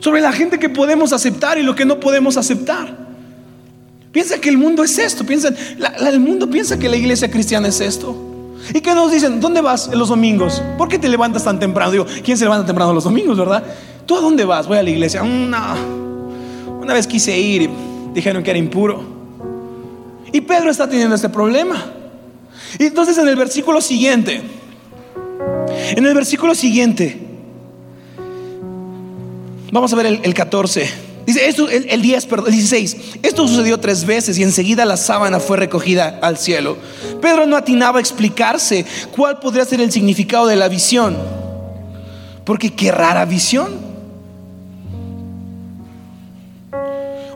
sobre 0.00 0.20
la 0.20 0.32
gente 0.32 0.58
que 0.58 0.68
podemos 0.68 1.12
aceptar 1.12 1.58
y 1.58 1.62
lo 1.62 1.74
que 1.74 1.84
no 1.84 2.00
podemos 2.00 2.36
aceptar. 2.36 3.08
Piensa 4.12 4.40
que 4.40 4.48
el 4.48 4.58
mundo 4.58 4.82
es 4.82 4.98
esto, 4.98 5.24
piensa, 5.24 5.50
el 6.00 6.20
mundo 6.20 6.48
piensa 6.48 6.78
que 6.78 6.88
la 6.88 6.96
iglesia 6.96 7.30
cristiana 7.30 7.68
es 7.68 7.80
esto. 7.80 8.16
¿Y 8.74 8.80
qué 8.80 8.94
nos 8.94 9.12
dicen? 9.12 9.40
¿Dónde 9.40 9.60
vas 9.60 9.88
los 9.88 10.08
domingos? 10.08 10.62
¿Por 10.76 10.88
qué 10.88 10.98
te 10.98 11.08
levantas 11.08 11.44
tan 11.44 11.58
temprano? 11.58 11.92
Digo, 11.92 12.06
¿quién 12.24 12.36
se 12.36 12.44
levanta 12.44 12.66
temprano 12.66 12.92
los 12.92 13.04
domingos, 13.04 13.38
verdad? 13.38 13.62
¿Tú 14.06 14.16
a 14.16 14.20
dónde 14.20 14.44
vas? 14.44 14.66
Voy 14.66 14.78
a 14.78 14.82
la 14.82 14.90
iglesia. 14.90 15.22
Mm, 15.22 15.50
no. 15.50 16.78
Una 16.80 16.94
vez 16.94 17.06
quise 17.06 17.38
ir 17.38 17.62
y 17.62 17.70
dijeron 18.14 18.42
que 18.42 18.50
era 18.50 18.58
impuro. 18.58 19.02
Y 20.32 20.40
Pedro 20.40 20.70
está 20.70 20.88
teniendo 20.88 21.14
este 21.14 21.28
problema. 21.28 21.76
Y 22.78 22.84
entonces 22.84 23.16
en 23.18 23.28
el 23.28 23.36
versículo 23.36 23.80
siguiente, 23.80 24.42
en 25.96 26.04
el 26.04 26.14
versículo 26.14 26.54
siguiente, 26.54 27.27
vamos 29.72 29.92
a 29.92 29.96
ver 29.96 30.06
el, 30.06 30.20
el 30.22 30.34
14. 30.34 31.08
Dice, 31.28 31.46
esto, 31.46 31.68
el, 31.68 32.00
10, 32.00 32.24
perdón, 32.24 32.52
16, 32.52 32.96
esto 33.22 33.46
sucedió 33.46 33.78
tres 33.78 34.06
veces 34.06 34.38
y 34.38 34.42
enseguida 34.42 34.86
la 34.86 34.96
sábana 34.96 35.40
fue 35.40 35.58
recogida 35.58 36.18
al 36.22 36.38
cielo. 36.38 36.78
Pedro 37.20 37.44
no 37.44 37.54
atinaba 37.54 37.98
a 37.98 38.00
explicarse 38.00 38.86
cuál 39.14 39.38
podría 39.38 39.66
ser 39.66 39.82
el 39.82 39.92
significado 39.92 40.46
de 40.46 40.56
la 40.56 40.68
visión. 40.68 41.18
Porque 42.46 42.72
qué 42.72 42.90
rara 42.90 43.26
visión. 43.26 43.68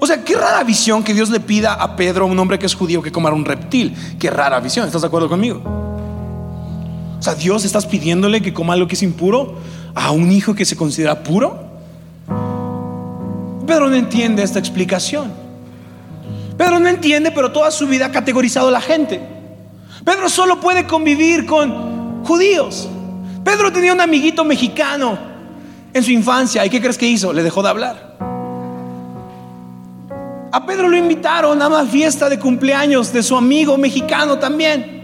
O 0.01 0.07
sea, 0.07 0.25
qué 0.25 0.37
rara 0.37 0.65
visión 0.65 1.05
que 1.05 1.13
Dios 1.13 1.29
le 1.29 1.41
pida 1.41 1.75
a 1.75 1.95
Pedro, 1.95 2.25
un 2.25 2.39
hombre 2.39 2.59
que 2.59 2.65
es 2.65 2.75
judío, 2.75 3.03
que 3.03 3.13
comara 3.13 3.37
un 3.37 3.45
reptil. 3.45 3.95
Qué 4.19 4.31
rara 4.31 4.59
visión. 4.59 4.87
¿Estás 4.87 5.03
de 5.03 5.09
acuerdo 5.09 5.29
conmigo? 5.29 5.61
O 7.19 7.23
sea, 7.23 7.35
Dios 7.35 7.67
estás 7.67 7.85
pidiéndole 7.85 8.41
que 8.41 8.55
coma 8.55 8.73
algo 8.73 8.89
que 8.89 8.95
es 8.95 9.03
impuro 9.03 9.57
a 9.95 10.13
un 10.13 10.33
hijo 10.33 10.55
que 10.55 10.65
se 10.65 10.77
considera 10.77 11.23
puro. 11.23 11.72
Pedro 13.73 13.89
no 13.89 13.97
entiende 13.97 14.43
esta 14.43 14.59
explicación. 14.59 15.33
Pedro 16.59 16.79
no 16.79 16.91
entiende, 16.91 17.31
pero 17.31 17.53
toda 17.53 17.71
su 17.71 17.87
vida 17.87 18.05
ha 18.05 18.13
categorizado 18.13 18.69
a 18.69 18.71
la 18.71 18.83
gente. 18.83 19.19
Pedro 20.05 20.29
solo 20.29 20.61
puede 20.61 20.87
convivir 20.87 21.47
con 21.47 22.23
judíos. 22.23 22.87
Pedro 23.43 23.73
tenía 23.73 23.95
un 23.95 24.01
amiguito 24.03 24.45
mexicano 24.45 25.19
en 25.91 26.03
su 26.03 26.11
infancia. 26.11 26.67
¿Y 26.67 26.69
qué 26.69 26.83
crees 26.83 26.99
que 26.99 27.07
hizo? 27.07 27.33
Le 27.33 27.43
dejó 27.43 27.63
de 27.63 27.71
hablar. 27.71 28.19
A 30.53 30.67
Pedro 30.67 30.91
lo 30.91 30.97
invitaron 30.99 31.63
a 31.63 31.69
una 31.69 31.87
fiesta 31.87 32.29
de 32.29 32.39
cumpleaños 32.39 33.11
de 33.11 33.23
su 33.23 33.35
amigo 33.39 33.79
mexicano 33.79 34.39
también. 34.39 35.01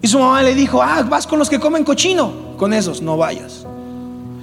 Y 0.00 0.06
su 0.06 0.16
mamá 0.20 0.44
le 0.44 0.54
dijo, 0.54 0.80
ah, 0.80 1.02
vas 1.02 1.26
con 1.26 1.40
los 1.40 1.50
que 1.50 1.58
comen 1.58 1.82
cochino. 1.82 2.54
Con 2.56 2.72
esos 2.72 3.02
no 3.02 3.16
vayas. 3.16 3.66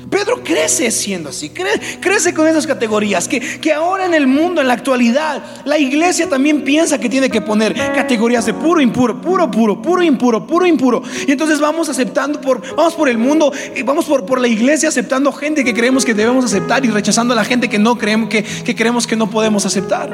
Pedro 0.10 0.42
crece 0.44 0.90
siendo 0.92 1.30
así, 1.30 1.52
crece 2.00 2.34
con 2.34 2.48
esas 2.48 2.66
categorías, 2.66 3.28
que, 3.28 3.40
que 3.40 3.74
ahora 3.74 4.06
en 4.06 4.14
el 4.14 4.28
mundo, 4.28 4.62
en 4.62 4.68
la 4.68 4.74
actualidad, 4.74 5.44
la 5.66 5.78
iglesia 5.78 6.30
también 6.30 6.64
piensa 6.64 7.00
que 7.00 7.10
tiene 7.10 7.30
que 7.30 7.42
poner 7.42 7.74
categorías 7.94 8.46
de 8.46 8.54
puro, 8.54 8.80
impuro, 8.80 9.20
puro, 9.22 9.52
puro, 9.52 9.82
puro, 9.82 10.02
impuro, 10.02 10.48
puro, 10.48 10.66
impuro. 10.66 11.04
Y 11.28 11.32
entonces 11.32 11.60
vamos 11.60 11.90
aceptando 11.90 12.40
por, 12.40 12.62
vamos 12.76 12.94
por 12.94 13.10
el 13.10 13.18
mundo, 13.18 13.52
y 13.76 13.82
vamos 13.82 14.06
por, 14.06 14.26
por 14.26 14.40
la 14.40 14.48
iglesia 14.48 14.90
aceptando 14.90 15.32
gente 15.34 15.64
que 15.64 15.74
creemos 15.74 16.06
que 16.06 16.14
debemos 16.14 16.46
aceptar 16.46 16.86
y 16.86 16.90
rechazando 16.90 17.34
a 17.34 17.36
la 17.36 17.44
gente 17.44 17.68
que 17.68 17.80
no 17.80 17.98
creemos 17.98 18.30
que, 18.30 18.44
que 18.44 18.76
creemos 18.76 19.08
que 19.08 19.16
no 19.16 19.30
podemos 19.30 19.66
aceptar. 19.66 20.10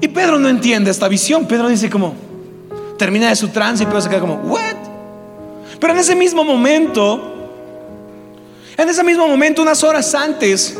Y 0.00 0.08
Pedro 0.08 0.38
no 0.38 0.48
entiende 0.48 0.90
esta 0.90 1.08
visión. 1.08 1.46
Pedro 1.46 1.68
dice 1.68 1.88
como, 1.88 2.14
termina 2.98 3.28
de 3.28 3.36
su 3.36 3.48
trance 3.48 3.82
y 3.82 3.86
Pedro 3.86 4.00
se 4.00 4.08
queda 4.08 4.20
como, 4.20 4.34
¿what? 4.34 4.76
Pero 5.80 5.92
en 5.92 5.98
ese 5.98 6.14
mismo 6.14 6.44
momento, 6.44 7.31
en 8.76 8.88
ese 8.88 9.04
mismo 9.04 9.28
momento, 9.28 9.62
unas 9.62 9.82
horas 9.84 10.14
antes, 10.14 10.78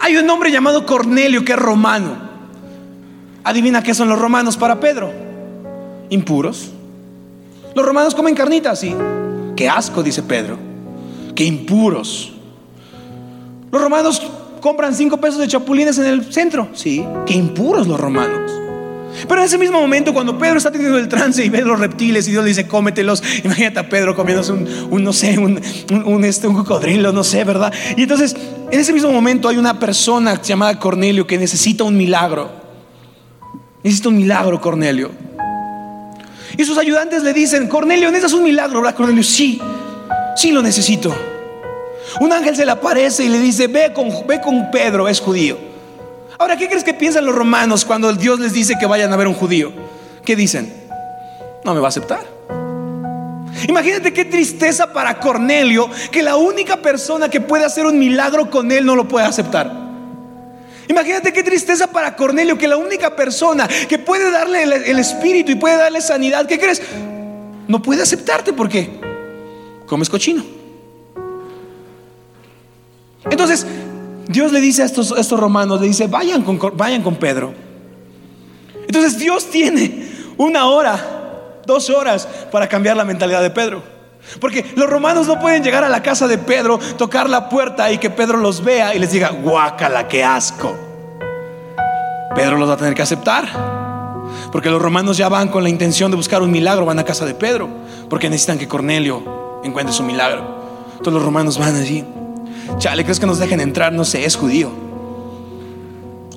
hay 0.00 0.16
un 0.16 0.28
hombre 0.28 0.50
llamado 0.50 0.86
Cornelio 0.86 1.44
que 1.44 1.52
es 1.52 1.58
romano. 1.58 2.30
Adivina 3.44 3.82
qué 3.82 3.94
son 3.94 4.08
los 4.08 4.18
romanos 4.18 4.56
para 4.56 4.78
Pedro. 4.78 5.12
Impuros. 6.10 6.70
Los 7.74 7.84
romanos 7.86 8.14
comen 8.14 8.34
carnitas, 8.34 8.80
sí. 8.80 8.94
Qué 9.56 9.68
asco, 9.68 10.02
dice 10.02 10.22
Pedro. 10.22 10.58
Qué 11.34 11.44
impuros. 11.44 12.32
Los 13.70 13.82
romanos 13.82 14.22
compran 14.60 14.94
cinco 14.94 15.16
pesos 15.16 15.38
de 15.38 15.48
chapulines 15.48 15.98
en 15.98 16.06
el 16.06 16.32
centro. 16.32 16.68
Sí. 16.74 17.04
Qué 17.26 17.34
impuros 17.34 17.86
los 17.86 17.98
romanos. 17.98 18.61
Pero 19.28 19.40
en 19.40 19.46
ese 19.46 19.58
mismo 19.58 19.80
momento, 19.80 20.12
cuando 20.12 20.38
Pedro 20.38 20.58
está 20.58 20.70
teniendo 20.70 20.98
el 20.98 21.08
trance 21.08 21.44
y 21.44 21.48
ve 21.48 21.62
los 21.62 21.78
reptiles 21.78 22.26
y 22.28 22.30
Dios 22.32 22.44
le 22.44 22.48
dice, 22.48 22.66
cómetelos, 22.66 23.22
imagínate 23.44 23.78
a 23.78 23.88
Pedro 23.88 24.14
comiéndose 24.14 24.52
un, 24.52 25.04
no 25.04 25.12
sé, 25.12 25.38
un, 25.38 25.58
este, 26.24 26.46
un 26.46 26.54
cocodrilo, 26.54 27.12
no 27.12 27.24
sé, 27.24 27.44
¿verdad? 27.44 27.72
Y 27.96 28.02
entonces, 28.02 28.36
en 28.70 28.80
ese 28.80 28.92
mismo 28.92 29.10
momento 29.10 29.48
hay 29.48 29.56
una 29.56 29.78
persona 29.78 30.40
llamada 30.40 30.78
Cornelio 30.78 31.26
que 31.26 31.38
necesita 31.38 31.84
un 31.84 31.96
milagro. 31.96 32.50
Necesita 33.82 34.08
un 34.08 34.16
milagro, 34.16 34.60
Cornelio. 34.60 35.10
Y 36.56 36.64
sus 36.64 36.78
ayudantes 36.78 37.22
le 37.22 37.32
dicen, 37.32 37.68
Cornelio, 37.68 38.08
necesitas 38.10 38.34
un 38.34 38.44
milagro, 38.44 38.80
¿verdad, 38.80 38.96
Cornelio? 38.96 39.22
Sí, 39.22 39.60
sí 40.36 40.52
lo 40.52 40.62
necesito. 40.62 41.14
Un 42.20 42.32
ángel 42.32 42.54
se 42.54 42.64
le 42.64 42.72
aparece 42.72 43.24
y 43.24 43.28
le 43.28 43.40
dice, 43.40 43.68
ve 43.68 43.92
con, 43.94 44.08
ve 44.26 44.40
con 44.40 44.70
Pedro, 44.70 45.08
es 45.08 45.20
judío. 45.20 45.71
Ahora, 46.42 46.56
¿qué 46.56 46.66
crees 46.66 46.82
que 46.82 46.92
piensan 46.92 47.24
los 47.24 47.36
romanos 47.36 47.84
cuando 47.84 48.12
Dios 48.12 48.40
les 48.40 48.52
dice 48.52 48.74
que 48.76 48.84
vayan 48.84 49.12
a 49.12 49.16
ver 49.16 49.28
un 49.28 49.34
judío? 49.34 49.72
¿Qué 50.24 50.34
dicen? 50.34 50.74
No 51.64 51.72
me 51.72 51.78
va 51.78 51.86
a 51.86 51.90
aceptar. 51.90 52.26
Imagínate 53.68 54.12
qué 54.12 54.24
tristeza 54.24 54.92
para 54.92 55.20
Cornelio 55.20 55.88
que 56.10 56.20
la 56.20 56.34
única 56.34 56.78
persona 56.78 57.28
que 57.28 57.40
puede 57.40 57.64
hacer 57.64 57.86
un 57.86 57.96
milagro 57.96 58.50
con 58.50 58.72
él 58.72 58.84
no 58.84 58.96
lo 58.96 59.06
puede 59.06 59.24
aceptar. 59.24 59.72
Imagínate 60.88 61.32
qué 61.32 61.44
tristeza 61.44 61.86
para 61.86 62.16
Cornelio 62.16 62.58
que 62.58 62.66
la 62.66 62.76
única 62.76 63.14
persona 63.14 63.68
que 63.88 64.00
puede 64.00 64.32
darle 64.32 64.64
el, 64.64 64.98
espíritu 64.98 65.52
y 65.52 65.54
puede 65.54 65.76
darle 65.76 66.00
sanidad, 66.00 66.48
¿qué 66.48 66.58
crees? 66.58 66.82
No 67.68 67.80
puede 67.80 68.02
aceptarte 68.02 68.52
porque 68.52 68.90
comes 69.86 70.10
cochino. 70.10 70.42
Entonces, 73.30 73.64
Dios 74.28 74.52
le 74.52 74.60
dice 74.60 74.82
a 74.82 74.86
estos, 74.86 75.12
estos 75.16 75.38
romanos, 75.38 75.80
le 75.80 75.88
dice, 75.88 76.06
vayan 76.06 76.42
con, 76.42 76.58
vayan 76.76 77.02
con 77.02 77.16
Pedro. 77.16 77.52
Entonces 78.86 79.18
Dios 79.18 79.46
tiene 79.50 80.08
una 80.36 80.66
hora, 80.66 81.60
dos 81.66 81.90
horas 81.90 82.28
para 82.50 82.68
cambiar 82.68 82.96
la 82.96 83.04
mentalidad 83.04 83.42
de 83.42 83.50
Pedro. 83.50 83.82
Porque 84.40 84.64
los 84.76 84.88
romanos 84.88 85.26
no 85.26 85.40
pueden 85.40 85.64
llegar 85.64 85.84
a 85.84 85.88
la 85.88 86.02
casa 86.02 86.28
de 86.28 86.38
Pedro, 86.38 86.78
tocar 86.96 87.28
la 87.28 87.48
puerta 87.48 87.90
y 87.90 87.98
que 87.98 88.10
Pedro 88.10 88.38
los 88.38 88.62
vea 88.62 88.94
y 88.94 88.98
les 88.98 89.10
diga, 89.10 89.30
guácala, 89.30 90.06
qué 90.08 90.22
asco. 90.22 90.76
Pedro 92.34 92.56
los 92.56 92.68
va 92.68 92.74
a 92.74 92.76
tener 92.76 92.94
que 92.94 93.02
aceptar. 93.02 93.48
Porque 94.50 94.70
los 94.70 94.80
romanos 94.80 95.16
ya 95.16 95.28
van 95.28 95.48
con 95.48 95.62
la 95.62 95.68
intención 95.68 96.10
de 96.10 96.16
buscar 96.16 96.42
un 96.42 96.50
milagro, 96.50 96.84
van 96.84 96.98
a 96.98 97.04
casa 97.04 97.24
de 97.24 97.34
Pedro, 97.34 97.68
porque 98.08 98.28
necesitan 98.28 98.58
que 98.58 98.68
Cornelio 98.68 99.60
encuentre 99.64 99.94
su 99.94 100.02
milagro. 100.02 100.62
Entonces 100.92 101.14
los 101.14 101.22
romanos 101.22 101.58
van 101.58 101.74
allí. 101.76 102.04
Chale, 102.78 103.04
¿crees 103.04 103.20
que 103.20 103.26
nos 103.26 103.38
dejen 103.38 103.60
entrar? 103.60 103.92
No 103.92 104.04
sé, 104.04 104.24
es 104.24 104.36
judío. 104.36 104.70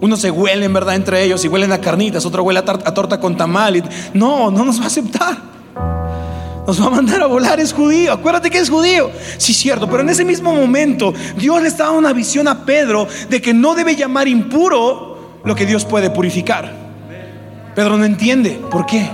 Uno 0.01 0.17
se 0.17 0.29
huele 0.29 0.65
en 0.65 0.73
verdad 0.73 0.95
entre 0.95 1.23
ellos 1.23 1.43
y 1.45 1.47
huelen 1.47 1.71
a 1.71 1.79
carnitas, 1.79 2.25
otro 2.25 2.43
huele 2.43 2.59
a, 2.59 2.63
torta 2.63 3.19
con 3.19 3.37
tamal. 3.37 3.83
no, 4.13 4.51
no 4.51 4.65
nos 4.65 4.79
va 4.79 4.85
a 4.85 4.87
aceptar. 4.87 5.55
Nos 6.67 6.81
va 6.81 6.87
a 6.87 6.89
mandar 6.89 7.21
a 7.21 7.27
volar, 7.27 7.59
es 7.59 7.73
judío. 7.73 8.11
Acuérdate 8.11 8.49
que 8.49 8.57
es 8.57 8.69
judío. 8.69 9.11
Sí, 9.37 9.53
cierto, 9.53 9.87
pero 9.87 10.01
en 10.01 10.09
ese 10.09 10.25
mismo 10.25 10.53
momento 10.53 11.13
Dios 11.37 11.61
le 11.61 11.69
dando 11.69 11.93
una 11.93 12.11
visión 12.11 12.47
a 12.47 12.65
Pedro 12.65 13.07
de 13.29 13.41
que 13.41 13.53
no 13.53 13.75
debe 13.75 13.95
llamar 13.95 14.27
impuro 14.27 15.39
lo 15.43 15.55
que 15.55 15.65
Dios 15.65 15.85
puede 15.85 16.09
purificar. 16.09 16.73
Pedro 17.75 17.97
no 17.97 18.05
entiende. 18.05 18.59
¿Por 18.71 18.85
qué? 18.85 19.07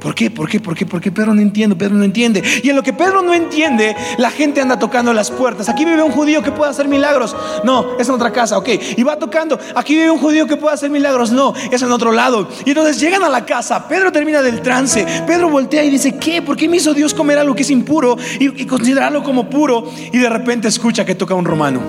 ¿Por 0.00 0.14
qué? 0.14 0.30
¿Por 0.30 0.48
qué? 0.48 0.60
¿Por 0.60 0.76
qué? 0.76 0.84
¿Por 0.84 1.00
qué 1.00 1.10
Pedro 1.10 1.34
no 1.34 1.40
entiende? 1.40 1.74
Pedro 1.74 1.94
no 1.94 2.04
entiende. 2.04 2.42
Y 2.62 2.68
en 2.68 2.76
lo 2.76 2.82
que 2.82 2.92
Pedro 2.92 3.22
no 3.22 3.32
entiende, 3.32 3.96
la 4.18 4.30
gente 4.30 4.60
anda 4.60 4.78
tocando 4.78 5.12
las 5.12 5.30
puertas. 5.30 5.68
Aquí 5.68 5.84
vive 5.84 6.02
un 6.02 6.12
judío 6.12 6.42
que 6.42 6.52
puede 6.52 6.70
hacer 6.70 6.86
milagros. 6.86 7.34
No, 7.64 7.98
es 7.98 8.08
en 8.08 8.14
otra 8.14 8.30
casa, 8.30 8.58
ok. 8.58 8.68
Y 8.96 9.02
va 9.02 9.18
tocando. 9.18 9.58
Aquí 9.74 9.94
vive 9.94 10.10
un 10.10 10.18
judío 10.18 10.46
que 10.46 10.56
puede 10.56 10.74
hacer 10.74 10.90
milagros. 10.90 11.32
No, 11.32 11.54
es 11.70 11.80
en 11.80 11.90
otro 11.90 12.12
lado. 12.12 12.48
Y 12.64 12.70
entonces 12.70 13.00
llegan 13.00 13.22
a 13.22 13.28
la 13.28 13.46
casa. 13.46 13.88
Pedro 13.88 14.12
termina 14.12 14.42
del 14.42 14.60
trance. 14.60 15.06
Pedro 15.26 15.48
voltea 15.48 15.82
y 15.82 15.90
dice, 15.90 16.16
¿qué? 16.18 16.42
¿Por 16.42 16.56
qué 16.56 16.68
me 16.68 16.76
hizo 16.76 16.92
Dios 16.92 17.14
comer 17.14 17.38
algo 17.38 17.54
que 17.54 17.62
es 17.62 17.70
impuro 17.70 18.16
y, 18.38 18.66
considerarlo 18.66 19.22
como 19.22 19.48
puro? 19.48 19.90
Y 20.12 20.18
de 20.18 20.28
repente 20.28 20.68
escucha 20.68 21.06
que 21.06 21.14
toca 21.14 21.34
un 21.34 21.46
romano. 21.46 21.80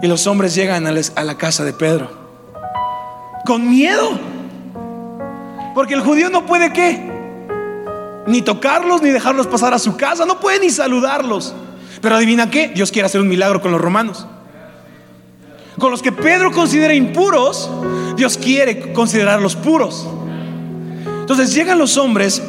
Y 0.00 0.06
los 0.06 0.26
hombres 0.26 0.54
llegan 0.54 0.86
a 0.86 1.24
la 1.24 1.36
casa 1.36 1.64
de 1.64 1.72
Pedro 1.72 2.17
con 3.48 3.70
miedo. 3.70 4.10
Porque 5.74 5.94
el 5.94 6.02
judío 6.02 6.28
no 6.28 6.44
puede 6.44 6.70
qué? 6.70 7.10
Ni 8.26 8.42
tocarlos, 8.42 9.00
ni 9.00 9.08
dejarlos 9.08 9.46
pasar 9.46 9.72
a 9.72 9.78
su 9.78 9.96
casa, 9.96 10.26
no 10.26 10.38
puede 10.38 10.60
ni 10.60 10.68
saludarlos. 10.68 11.54
Pero 12.02 12.16
adivina 12.16 12.50
qué, 12.50 12.68
Dios 12.68 12.92
quiere 12.92 13.06
hacer 13.06 13.22
un 13.22 13.28
milagro 13.28 13.62
con 13.62 13.72
los 13.72 13.80
romanos. 13.80 14.26
Con 15.78 15.90
los 15.90 16.02
que 16.02 16.12
Pedro 16.12 16.52
considera 16.52 16.92
impuros, 16.92 17.70
Dios 18.16 18.36
quiere 18.36 18.92
considerarlos 18.92 19.56
puros. 19.56 20.06
Entonces 21.20 21.54
llegan 21.54 21.78
los 21.78 21.96
hombres 21.96 22.42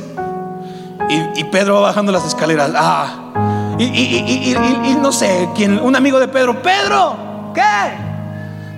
y, 1.38 1.44
Pedro 1.46 1.76
va 1.76 1.82
bajando 1.82 2.12
las 2.12 2.26
escaleras. 2.26 2.72
Ah, 2.76 3.78
y, 3.80 3.86
y, 3.86 4.98
no 5.02 5.14
sé, 5.14 5.48
quién, 5.56 5.80
un 5.80 5.96
amigo 5.96 6.20
de 6.20 6.28
Pedro, 6.28 6.62
Pedro, 6.62 7.16
¿qué? 7.56 7.62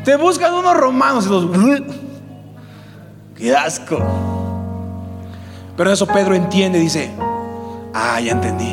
Te 0.03 0.15
buscan 0.17 0.53
unos 0.53 0.77
romanos 0.77 1.25
y 1.25 1.29
los 1.29 1.49
qué 3.41 3.55
asco. 3.55 3.99
Pero 5.75 5.91
eso 5.91 6.05
Pedro 6.05 6.35
entiende, 6.35 6.77
dice, 6.79 7.11
ah, 7.93 8.19
ya 8.21 8.33
entendí. 8.33 8.71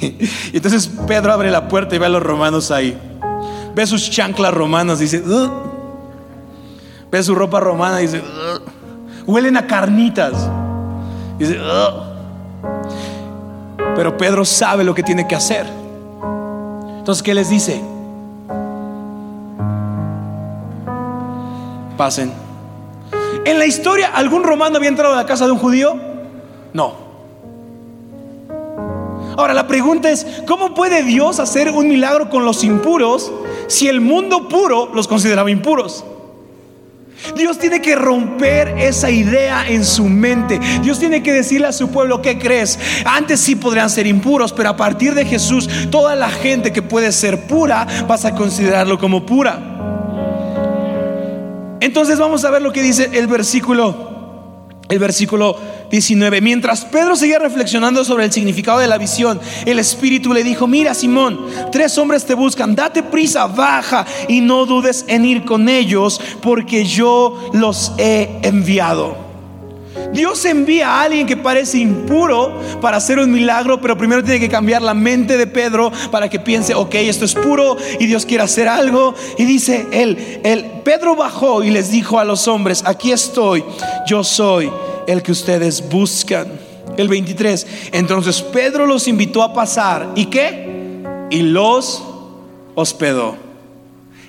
y 0.52 0.56
entonces 0.56 0.88
Pedro 1.06 1.32
abre 1.32 1.50
la 1.50 1.68
puerta 1.68 1.94
y 1.94 1.98
ve 1.98 2.06
a 2.06 2.08
los 2.08 2.22
romanos 2.22 2.70
ahí. 2.70 2.98
Ve 3.74 3.86
sus 3.86 4.10
chanclas 4.10 4.54
romanas, 4.54 4.98
dice, 4.98 5.22
ve 7.10 7.22
su 7.22 7.34
ropa 7.34 7.60
romana, 7.60 7.98
dice, 7.98 8.22
huelen 9.26 9.56
a 9.56 9.66
carnitas. 9.66 10.48
Dice, 11.38 11.58
pero 13.94 14.16
Pedro 14.16 14.44
sabe 14.44 14.84
lo 14.84 14.94
que 14.94 15.02
tiene 15.02 15.26
que 15.26 15.34
hacer. 15.34 15.66
Entonces, 16.98 17.22
¿qué 17.22 17.34
les 17.34 17.50
dice? 17.50 17.82
Pasen. 21.96 22.32
¿En 23.44 23.58
la 23.58 23.66
historia 23.66 24.10
algún 24.14 24.42
romano 24.42 24.76
había 24.76 24.88
entrado 24.88 25.14
a 25.14 25.16
la 25.16 25.26
casa 25.26 25.46
de 25.46 25.52
un 25.52 25.58
judío? 25.58 25.96
No. 26.72 27.04
Ahora 29.36 29.52
la 29.52 29.66
pregunta 29.66 30.10
es, 30.10 30.26
¿cómo 30.46 30.74
puede 30.74 31.02
Dios 31.02 31.40
hacer 31.40 31.70
un 31.70 31.88
milagro 31.88 32.30
con 32.30 32.44
los 32.44 32.62
impuros 32.62 33.32
si 33.66 33.88
el 33.88 34.00
mundo 34.00 34.48
puro 34.48 34.90
los 34.94 35.08
consideraba 35.08 35.50
impuros? 35.50 36.04
Dios 37.36 37.58
tiene 37.58 37.80
que 37.80 37.96
romper 37.96 38.76
esa 38.78 39.10
idea 39.10 39.66
en 39.68 39.84
su 39.84 40.04
mente. 40.04 40.60
Dios 40.82 40.98
tiene 40.98 41.22
que 41.22 41.32
decirle 41.32 41.66
a 41.66 41.72
su 41.72 41.88
pueblo, 41.88 42.20
¿qué 42.20 42.38
crees? 42.38 42.78
Antes 43.04 43.40
sí 43.40 43.56
podrían 43.56 43.88
ser 43.88 44.06
impuros, 44.06 44.52
pero 44.52 44.68
a 44.68 44.76
partir 44.76 45.14
de 45.14 45.24
Jesús, 45.24 45.68
toda 45.90 46.14
la 46.14 46.28
gente 46.28 46.72
que 46.72 46.82
puede 46.82 47.12
ser 47.12 47.46
pura, 47.46 47.86
vas 48.06 48.24
a 48.24 48.34
considerarlo 48.34 48.98
como 48.98 49.24
pura. 49.24 49.93
Entonces 51.84 52.18
vamos 52.18 52.42
a 52.46 52.50
ver 52.50 52.62
lo 52.62 52.72
que 52.72 52.80
dice 52.80 53.10
el 53.12 53.26
versículo 53.26 54.14
el 54.88 54.98
versículo 54.98 55.56
19. 55.90 56.40
Mientras 56.40 56.86
Pedro 56.86 57.14
seguía 57.14 57.38
reflexionando 57.38 58.04
sobre 58.04 58.24
el 58.24 58.32
significado 58.32 58.78
de 58.78 58.86
la 58.86 58.96
visión, 58.96 59.38
el 59.66 59.78
Espíritu 59.78 60.32
le 60.32 60.44
dijo, 60.44 60.66
mira 60.66 60.94
Simón, 60.94 61.40
tres 61.72 61.96
hombres 61.98 62.24
te 62.24 62.34
buscan, 62.34 62.74
date 62.74 63.02
prisa, 63.02 63.46
baja 63.46 64.06
y 64.28 64.40
no 64.40 64.64
dudes 64.64 65.04
en 65.08 65.26
ir 65.26 65.44
con 65.44 65.68
ellos, 65.68 66.20
porque 66.40 66.84
yo 66.84 67.50
los 67.52 67.92
he 67.98 68.40
enviado. 68.42 69.23
Dios 70.12 70.44
envía 70.44 70.88
a 70.88 71.02
alguien 71.02 71.26
que 71.26 71.36
parece 71.36 71.78
impuro 71.78 72.60
para 72.80 72.96
hacer 72.96 73.18
un 73.18 73.30
milagro, 73.30 73.80
pero 73.80 73.96
primero 73.96 74.22
tiene 74.22 74.40
que 74.40 74.48
cambiar 74.48 74.82
la 74.82 74.94
mente 74.94 75.36
de 75.36 75.46
Pedro 75.46 75.92
para 76.10 76.28
que 76.28 76.38
piense, 76.38 76.74
ok, 76.74 76.94
esto 76.96 77.24
es 77.24 77.34
puro 77.34 77.76
y 77.98 78.06
Dios 78.06 78.26
quiere 78.26 78.44
hacer 78.44 78.68
algo. 78.68 79.14
Y 79.38 79.44
dice 79.44 79.86
él, 79.92 80.40
el 80.44 80.64
Pedro 80.84 81.16
bajó 81.16 81.62
y 81.64 81.70
les 81.70 81.90
dijo 81.90 82.18
a 82.18 82.24
los 82.24 82.46
hombres, 82.48 82.82
aquí 82.86 83.12
estoy, 83.12 83.64
yo 84.06 84.22
soy 84.22 84.70
el 85.06 85.22
que 85.22 85.32
ustedes 85.32 85.88
buscan. 85.88 86.46
El 86.96 87.08
23, 87.08 87.66
entonces 87.92 88.40
Pedro 88.40 88.86
los 88.86 89.08
invitó 89.08 89.42
a 89.42 89.52
pasar. 89.52 90.10
¿Y 90.14 90.26
qué? 90.26 91.02
Y 91.30 91.42
los 91.42 92.04
hospedó. 92.74 93.36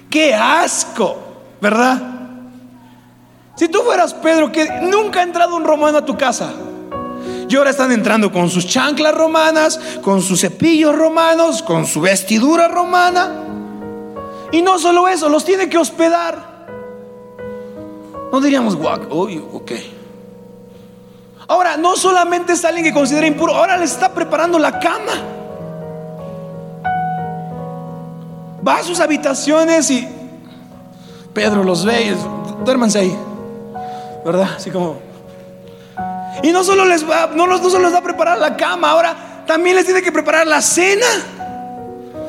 ¡Qué 0.10 0.34
asco! 0.34 1.18
¿Verdad? 1.62 2.15
Si 3.56 3.70
tú 3.70 3.82
fueras 3.84 4.14
Pedro, 4.14 4.52
que 4.52 4.68
nunca 4.82 5.22
ha 5.22 5.24
entrado 5.24 5.56
un 5.56 5.64
romano 5.64 6.00
a 6.00 6.06
tu 6.06 6.18
casa, 6.18 6.52
y 7.48 7.56
ahora 7.56 7.70
están 7.70 7.92
entrando 7.92 8.32
con 8.32 8.50
sus 8.50 8.68
chanclas 8.68 9.16
romanas, 9.16 9.80
con 10.02 10.22
sus 10.22 10.42
cepillos 10.42 10.96
romanos, 10.96 11.62
con 11.62 11.86
su 11.86 12.02
vestidura 12.02 12.68
romana. 12.68 13.32
Y 14.52 14.62
no 14.62 14.80
solo 14.80 15.08
eso, 15.08 15.30
los 15.30 15.46
tiene 15.46 15.70
que 15.70 15.78
hospedar. 15.78 16.56
No 18.32 18.42
diríamos, 18.42 18.76
guac, 18.76 19.12
uy, 19.14 19.42
ok. 19.54 19.72
Ahora, 21.48 21.78
no 21.78 21.96
solamente 21.96 22.54
es 22.54 22.66
alguien 22.66 22.84
que 22.84 22.94
considera 22.94 23.28
impuro, 23.28 23.54
ahora 23.54 23.78
le 23.78 23.86
está 23.86 24.12
preparando 24.14 24.58
la 24.58 24.80
cama. 24.80 25.14
Va 28.68 28.78
a 28.78 28.84
sus 28.84 29.00
habitaciones 29.00 29.92
y 29.92 30.08
Pedro 31.34 31.64
los 31.64 31.86
ve 31.86 32.08
y 32.08 32.64
duérmanse 32.66 33.00
ahí. 33.00 33.16
¿Verdad? 34.26 34.50
Así 34.58 34.72
como... 34.72 34.98
Y 36.44 36.52
no 36.52 36.64
solo 36.64 36.84
les 36.84 37.10
va, 37.10 37.30
no, 37.34 37.48
no 37.48 37.58
solo 37.70 37.86
les 37.86 37.94
va 37.94 38.00
a 38.00 38.04
preparar 38.04 38.38
la 38.38 38.58
cama, 38.58 38.92
ahora 38.92 39.44
también 39.48 39.76
les 39.76 39.86
tiene 39.86 40.02
que 40.02 40.12
preparar 40.12 40.46
la 40.46 40.62
cena. 40.62 41.06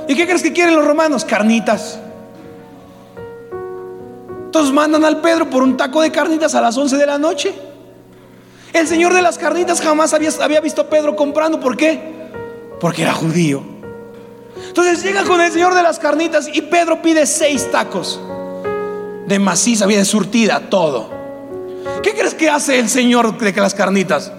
¿Y 0.07 0.15
qué 0.15 0.27
crees 0.27 0.43
que 0.43 0.53
quieren 0.53 0.77
los 0.77 0.87
romanos? 0.87 1.25
Carnitas. 1.25 1.99
Entonces 4.45 4.73
mandan 4.73 5.05
al 5.05 5.21
Pedro 5.21 5.51
por 5.51 5.63
un 5.63 5.77
taco 5.77 6.01
de 6.03 6.13
carnitas 6.13 6.55
a 6.55 6.61
las 6.61 6.77
11 6.77 6.97
de 6.97 7.07
la 7.07 7.19
noche. 7.19 7.53
El 8.73 8.87
señor 8.87 9.13
de 9.13 9.23
las 9.23 9.39
carnitas 9.39 9.81
jamás 9.81 10.15
había, 10.15 10.31
había 10.41 10.61
visto 10.61 10.83
a 10.83 10.85
Pedro 10.89 11.17
comprando. 11.17 11.59
¿Por 11.59 11.77
qué? 11.77 12.29
Porque 12.79 13.03
era 13.03 13.13
judío. 13.13 13.63
Entonces 14.69 15.03
llega 15.03 15.25
con 15.25 15.41
el 15.41 15.51
señor 15.51 15.75
de 15.75 15.83
las 15.83 15.99
carnitas 15.99 16.49
y 16.53 16.63
Pedro 16.63 17.03
pide 17.03 17.27
seis 17.27 17.71
tacos 17.71 18.21
de 19.27 19.39
maciza, 19.39 19.87
bien 19.87 20.05
surtida, 20.05 20.71
todo. 20.71 21.16
¿Qué 22.03 22.13
crees 22.13 22.35
que 22.35 22.49
hace 22.49 22.79
el 22.79 22.89
señor 22.89 23.39
de 23.39 23.53
las 23.53 23.75
carnitas? 23.75 24.33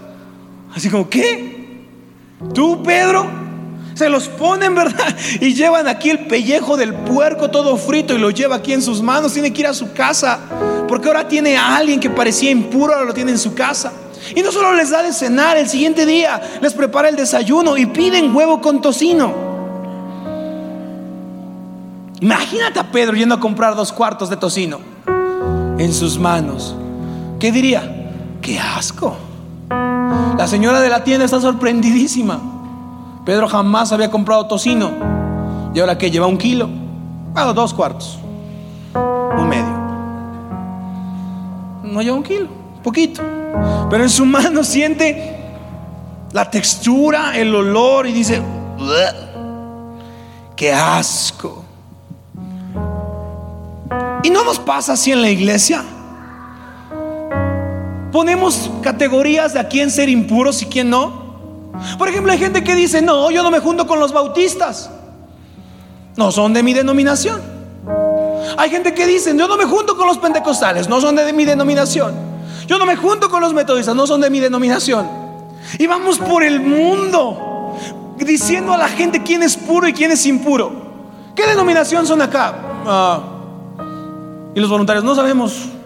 Así 0.76 0.90
como, 0.90 1.10
¿qué? 1.10 1.86
¿Tú, 2.54 2.84
Pedro? 2.84 3.26
Se 3.94 4.10
los 4.10 4.28
ponen, 4.28 4.76
¿verdad? 4.76 5.16
Y 5.42 5.54
llevan 5.54 5.88
aquí 5.88 6.12
el 6.12 6.28
pellejo 6.28 6.78
del 6.78 6.94
puerco 6.94 7.50
todo 7.50 7.78
frito 7.78 8.14
y 8.14 8.20
lo 8.20 8.30
lleva 8.30 8.58
aquí 8.58 8.74
en 8.74 8.82
sus 8.82 9.02
manos. 9.02 9.34
Tiene 9.34 9.52
que 9.52 9.62
ir 9.62 9.68
a 9.68 9.74
su 9.74 9.92
casa. 9.94 10.40
Porque 10.88 11.08
ahora 11.08 11.28
tiene 11.28 11.58
a 11.58 11.76
alguien 11.76 12.00
que 12.00 12.10
parecía 12.10 12.52
impuro, 12.52 12.94
ahora 12.94 13.06
lo 13.06 13.14
tiene 13.14 13.32
en 13.32 13.40
su 13.40 13.54
casa. 13.54 13.92
Y 14.36 14.42
no 14.42 14.52
solo 14.52 14.74
les 14.74 14.90
da 14.90 15.04
de 15.04 15.14
cenar, 15.14 15.58
el 15.58 15.68
siguiente 15.68 16.06
día 16.06 16.42
les 16.62 16.74
prepara 16.74 17.10
el 17.10 17.16
desayuno 17.16 17.78
y 17.78 17.88
piden 17.88 18.36
huevo 18.36 18.62
con 18.62 18.82
tocino. 18.82 19.34
Imagínate 22.20 22.80
a 22.80 22.92
Pedro 22.92 23.16
yendo 23.16 23.36
a 23.36 23.40
comprar 23.40 23.76
dos 23.76 23.92
cuartos 23.92 24.30
de 24.30 24.38
tocino 24.38 24.80
en 25.78 25.94
sus 25.94 26.18
manos. 26.18 26.76
¿Qué 27.40 27.52
diría? 27.52 28.12
¡Qué 28.42 28.60
asco! 28.60 29.16
La 30.38 30.48
señora 30.48 30.82
de 30.82 30.90
la 30.90 31.04
tienda 31.04 31.26
está 31.26 31.40
sorprendidísima. 31.40 32.40
Pedro 33.26 33.48
jamás 33.48 33.92
había 33.92 34.10
comprado 34.10 34.48
tocino. 34.48 34.92
Y 35.74 35.80
ahora 35.80 35.98
que 35.98 36.10
lleva 36.10 36.28
un 36.28 36.38
kilo, 36.38 36.70
ah, 37.36 37.52
dos 37.54 37.74
cuartos, 37.74 38.18
un 38.96 39.48
medio. 39.50 39.78
No 41.84 42.02
lleva 42.02 42.16
un 42.16 42.24
kilo, 42.24 42.48
poquito. 42.84 43.22
Pero 43.90 44.04
en 44.04 44.10
su 44.10 44.26
mano 44.26 44.64
siente 44.64 45.38
la 46.32 46.50
textura, 46.50 47.38
el 47.38 47.54
olor 47.54 48.08
y 48.08 48.14
dice, 48.14 48.42
qué 50.56 50.74
asco. 50.74 51.64
Y 54.24 54.30
no 54.30 54.44
nos 54.44 54.58
pasa 54.60 54.94
así 54.94 55.12
en 55.12 55.22
la 55.22 55.30
iglesia. 55.30 55.84
Ponemos 58.18 58.72
categorías 58.82 59.54
de 59.54 59.60
a 59.60 59.68
quién 59.68 59.92
ser 59.92 60.10
impuros 60.10 60.64
y 60.64 60.66
quién 60.66 60.90
no. 60.90 61.70
Por 62.00 62.10
ejemplo, 62.10 62.32
hay 62.32 62.40
gente 62.40 62.64
que 62.64 62.74
dice, 62.74 63.00
no, 63.00 63.30
yo 63.30 63.44
no 63.44 63.52
me 63.52 63.60
junto 63.60 63.86
con 63.86 64.00
los 64.00 64.12
bautistas. 64.12 64.90
No 66.16 66.32
son 66.32 66.52
de 66.52 66.64
mi 66.64 66.74
denominación. 66.74 67.40
Hay 68.58 68.72
gente 68.72 68.96
que 68.96 69.06
dice, 69.06 69.38
yo 69.38 69.48
no 69.48 69.56
me 69.56 69.66
junto 69.66 69.96
con 69.96 70.08
los 70.08 70.18
pentecostales, 70.18 70.90
no 70.90 71.00
son 71.00 71.16
de 71.16 71.32
mi 71.32 71.46
denominación. 71.46 72.16
Yo 72.66 72.80
no 72.80 72.88
me 72.88 72.96
junto 72.96 73.30
con 73.30 73.40
los 73.40 73.54
metodistas, 73.54 73.96
no 73.96 74.08
son 74.08 74.20
de 74.20 74.32
mi 74.32 74.40
denominación. 74.40 75.08
Y 75.78 75.86
vamos 75.86 76.18
por 76.18 76.42
el 76.42 76.60
mundo 76.60 77.78
diciendo 78.18 78.74
a 78.74 78.78
la 78.78 78.88
gente 78.88 79.22
quién 79.22 79.44
es 79.44 79.56
puro 79.56 79.88
y 79.88 79.94
quién 79.94 80.10
es 80.12 80.26
impuro. 80.26 80.72
¿Qué 81.36 81.46
denominación 81.46 82.08
son 82.08 82.20
acá? 82.24 82.56
Ah, 82.84 83.22
y 84.56 84.60
los 84.60 84.72
voluntarios 84.72 85.04
no 85.04 85.14
sabemos. 85.14 85.77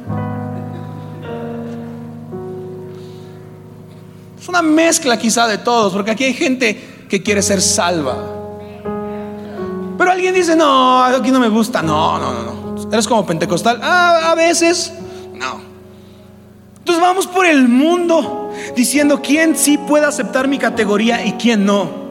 Es 4.42 4.50
una 4.50 4.64
mezcla 4.64 5.20
quizá 5.20 5.48
de 5.48 5.60
todos, 5.60 5.94
porque 5.94 6.10
aquí 6.10 6.24
hay 6.24 6.34
gente 6.34 7.06
que 7.08 7.22
quiere 7.22 7.44
ser 7.44 7.62
salva. 7.62 8.18
Pero 10.00 10.12
alguien 10.12 10.34
dice, 10.34 10.56
no, 10.56 11.04
aquí 11.04 11.30
no 11.30 11.40
me 11.40 11.48
gusta. 11.48 11.84
No, 11.84 12.18
no, 12.18 12.34
no, 12.34 12.44
no. 12.76 12.92
Eres 12.92 13.08
como 13.08 13.24
pentecostal. 13.24 13.80
Ah, 13.84 14.32
a 14.32 14.36
veces. 14.36 14.94
No. 15.36 15.62
Entonces 16.80 17.00
vamos 17.00 17.28
por 17.28 17.46
el 17.46 17.68
mundo 17.68 18.52
diciendo 18.76 19.22
quién 19.22 19.56
sí 19.56 19.78
puede 19.78 20.08
aceptar 20.08 20.48
mi 20.48 20.58
categoría 20.58 21.24
y 21.24 21.34
quién 21.34 21.64
no. 21.64 22.02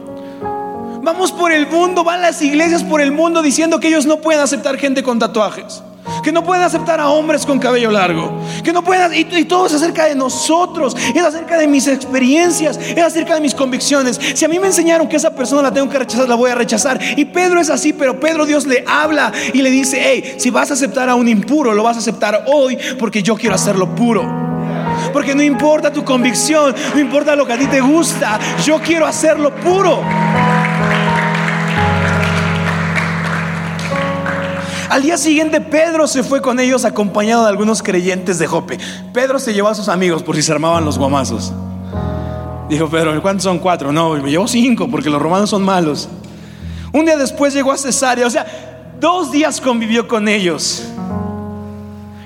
Vamos 1.03 1.33
por 1.33 1.51
el 1.51 1.67
mundo, 1.67 2.05
van 2.05 2.21
las 2.21 2.41
iglesias 2.41 2.81
por 2.81 3.01
el 3.01 3.11
mundo 3.11 3.41
diciendo 3.41 3.81
que 3.81 3.89
ellos 3.89 4.05
no 4.05 4.21
pueden 4.21 4.39
aceptar 4.39 4.77
gente 4.77 5.03
con 5.03 5.19
tatuajes 5.19 5.83
que 6.23 6.31
no 6.31 6.43
pueden 6.43 6.63
aceptar 6.63 6.99
a 6.99 7.09
hombres 7.09 7.45
con 7.45 7.59
cabello 7.59 7.91
largo, 7.91 8.31
que 8.63 8.71
no 8.71 8.83
pueden, 8.83 9.13
y, 9.13 9.45
todo 9.45 9.65
es 9.65 9.73
acerca 9.73 10.05
de 10.05 10.15
nosotros, 10.15 10.95
es 11.13 11.23
acerca 11.23 11.57
de 11.57 11.67
mis 11.67 11.87
experiencias, 11.87 12.77
es 12.77 13.03
acerca 13.03 13.35
de 13.35 13.41
mis 13.41 13.55
convicciones. 13.55 14.19
Si 14.35 14.45
a 14.45 14.47
mí 14.47 14.59
me 14.59 14.67
enseñaron 14.67 15.07
que 15.07 15.15
esa 15.15 15.33
persona 15.35 15.63
la 15.63 15.73
tengo 15.73 15.89
que 15.89 15.99
rechazar, 15.99 16.27
la 16.29 16.35
voy 16.35 16.51
a 16.51 16.55
rechazar. 16.55 16.99
Y 17.17 17.25
Pedro 17.25 17.59
es 17.59 17.69
así, 17.69 17.93
pero 17.93 18.19
Pedro 18.19 18.45
Dios 18.45 18.65
le 18.65 18.83
habla 18.87 19.31
y 19.53 19.61
le 19.61 19.69
dice, 19.69 19.99
hey, 20.01 20.35
si 20.37 20.49
vas 20.49 20.71
a 20.71 20.73
aceptar 20.73 21.09
a 21.09 21.15
un 21.15 21.27
impuro, 21.27 21.73
lo 21.73 21.83
vas 21.83 21.97
a 21.97 21.99
aceptar 21.99 22.45
hoy 22.47 22.77
porque 22.99 23.23
yo 23.23 23.35
quiero 23.35 23.55
hacerlo 23.55 23.93
puro. 23.95 24.51
Porque 25.13 25.35
no 25.35 25.43
importa 25.43 25.91
tu 25.91 26.03
convicción, 26.03 26.73
no 26.93 26.99
importa 26.99 27.35
lo 27.35 27.45
que 27.45 27.53
a 27.53 27.57
ti 27.57 27.67
te 27.67 27.81
gusta, 27.81 28.39
yo 28.63 28.79
quiero 28.79 29.05
hacerlo 29.05 29.53
puro. 29.55 30.01
Al 34.91 35.03
día 35.03 35.17
siguiente 35.17 35.61
Pedro 35.61 36.05
se 36.05 36.21
fue 36.21 36.41
con 36.41 36.59
ellos 36.59 36.83
acompañado 36.83 37.43
de 37.43 37.49
algunos 37.49 37.81
creyentes 37.81 38.39
de 38.39 38.45
Jope. 38.45 38.77
Pedro 39.13 39.39
se 39.39 39.53
llevó 39.53 39.69
a 39.69 39.73
sus 39.73 39.87
amigos 39.87 40.21
por 40.21 40.35
si 40.35 40.41
se 40.41 40.51
armaban 40.51 40.83
los 40.83 40.97
guamazos. 40.97 41.53
Dijo 42.67 42.89
Pedro, 42.89 43.21
¿cuántos 43.21 43.45
son 43.45 43.59
cuatro? 43.59 43.93
No, 43.93 44.09
me 44.15 44.29
llevó 44.29 44.49
cinco 44.49 44.89
porque 44.91 45.09
los 45.09 45.21
romanos 45.21 45.49
son 45.49 45.63
malos. 45.63 46.09
Un 46.91 47.05
día 47.05 47.15
después 47.15 47.53
llegó 47.53 47.71
a 47.71 47.77
Cesarea, 47.77 48.27
o 48.27 48.29
sea, 48.29 48.45
dos 48.99 49.31
días 49.31 49.61
convivió 49.61 50.09
con 50.09 50.27
ellos. 50.27 50.83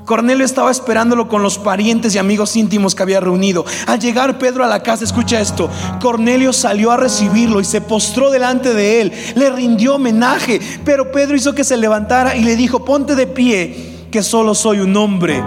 Cornelio 0.06 0.46
estaba 0.46 0.70
esperándolo 0.70 1.28
con 1.28 1.42
los 1.42 1.58
parientes 1.58 2.14
y 2.14 2.20
amigos 2.20 2.56
íntimos 2.56 2.94
que 2.94 3.02
había 3.02 3.20
reunido. 3.20 3.66
Al 3.88 4.00
llegar 4.00 4.38
Pedro 4.38 4.64
a 4.64 4.68
la 4.68 4.84
casa, 4.84 5.04
escucha 5.04 5.42
esto, 5.42 5.70
Cornelio 6.00 6.54
salió 6.54 6.92
a 6.92 6.98
recibirlo 6.98 7.60
y 7.60 7.66
se 7.66 7.82
postró 7.82 8.30
delante 8.30 8.74
de 8.74 9.02
él, 9.02 9.12
le 9.36 9.50
rindió 9.50 9.96
homenaje, 9.96 10.62
pero 10.86 11.12
Pedro 11.12 11.36
hizo 11.36 11.56
que 11.56 11.64
se 11.64 11.76
levantara 11.76 12.36
y 12.36 12.44
le 12.44 12.56
dijo, 12.56 12.86
ponte 12.86 13.16
de 13.16 13.26
pie, 13.26 14.08
que 14.12 14.22
solo 14.22 14.54
soy 14.54 14.80
un 14.80 14.96
hombre 14.96 15.44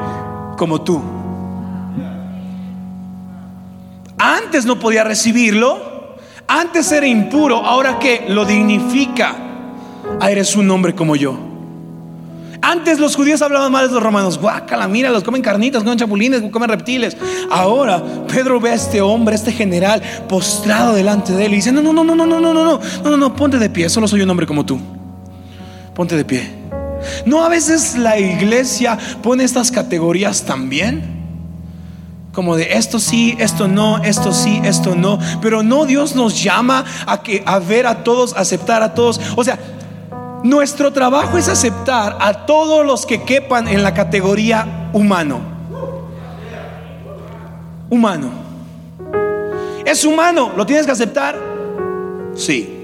como 0.56 0.82
tú. 0.82 1.00
Antes 4.18 4.66
no 4.66 4.80
podía 4.80 5.04
recibirlo, 5.04 6.16
antes 6.48 6.90
era 6.90 7.06
impuro, 7.06 7.58
ahora 7.58 8.00
que 8.00 8.24
lo 8.28 8.44
dignifica, 8.44 9.36
ah, 10.20 10.30
eres 10.30 10.56
un 10.56 10.68
hombre 10.72 10.96
como 10.96 11.14
yo. 11.14 11.47
Antes 12.68 12.98
los 12.98 13.16
judíos 13.16 13.40
hablaban 13.40 13.72
mal 13.72 13.88
de 13.88 13.94
los 13.94 14.02
romanos. 14.02 14.38
Guácala, 14.38 14.86
mira, 14.88 15.08
los 15.08 15.24
comen 15.24 15.40
carnitas, 15.40 15.82
comen 15.82 15.98
chapulines, 15.98 16.42
comen 16.52 16.68
reptiles. 16.68 17.16
Ahora 17.50 18.04
Pedro 18.26 18.60
ve 18.60 18.72
a 18.72 18.74
este 18.74 19.00
hombre, 19.00 19.32
a 19.32 19.38
este 19.38 19.52
general, 19.52 20.02
postrado 20.28 20.92
delante 20.92 21.32
de 21.32 21.46
él 21.46 21.54
y 21.54 21.56
dice: 21.56 21.72
No, 21.72 21.80
no, 21.80 21.94
no, 21.94 22.04
no, 22.04 22.14
no, 22.14 22.26
no, 22.26 22.40
no, 22.40 22.52
no, 22.52 22.64
no, 22.64 22.80
no, 23.02 23.16
no, 23.16 23.34
ponte 23.34 23.56
de 23.56 23.70
pie. 23.70 23.88
Solo 23.88 24.06
soy 24.06 24.20
un 24.20 24.28
hombre 24.28 24.46
como 24.46 24.66
tú. 24.66 24.78
Ponte 25.94 26.14
de 26.14 26.26
pie. 26.26 26.50
No 27.24 27.42
a 27.42 27.48
veces 27.48 27.96
la 27.96 28.18
iglesia 28.18 28.98
pone 29.22 29.44
estas 29.44 29.70
categorías 29.70 30.42
también. 30.42 31.16
Como 32.34 32.54
de 32.54 32.74
esto 32.74 33.00
sí, 33.00 33.34
esto 33.38 33.66
no, 33.66 34.04
esto 34.04 34.34
sí, 34.34 34.60
esto 34.62 34.94
no. 34.94 35.18
Pero 35.40 35.62
no, 35.62 35.86
Dios 35.86 36.14
nos 36.14 36.42
llama 36.42 36.84
a 37.06 37.22
que 37.22 37.42
a 37.46 37.60
ver 37.60 37.86
a 37.86 38.04
todos, 38.04 38.36
aceptar 38.36 38.82
a 38.82 38.92
todos. 38.92 39.18
O 39.36 39.42
sea, 39.42 39.58
nuestro 40.42 40.92
trabajo 40.92 41.38
es 41.38 41.48
aceptar 41.48 42.16
a 42.20 42.46
todos 42.46 42.86
los 42.86 43.06
que 43.06 43.22
quepan 43.22 43.68
en 43.68 43.82
la 43.82 43.94
categoría 43.94 44.90
humano. 44.92 45.40
Humano. 47.90 48.30
¿Es 49.84 50.04
humano? 50.04 50.52
¿Lo 50.56 50.66
tienes 50.66 50.84
que 50.84 50.92
aceptar? 50.92 51.38
Sí. 52.34 52.74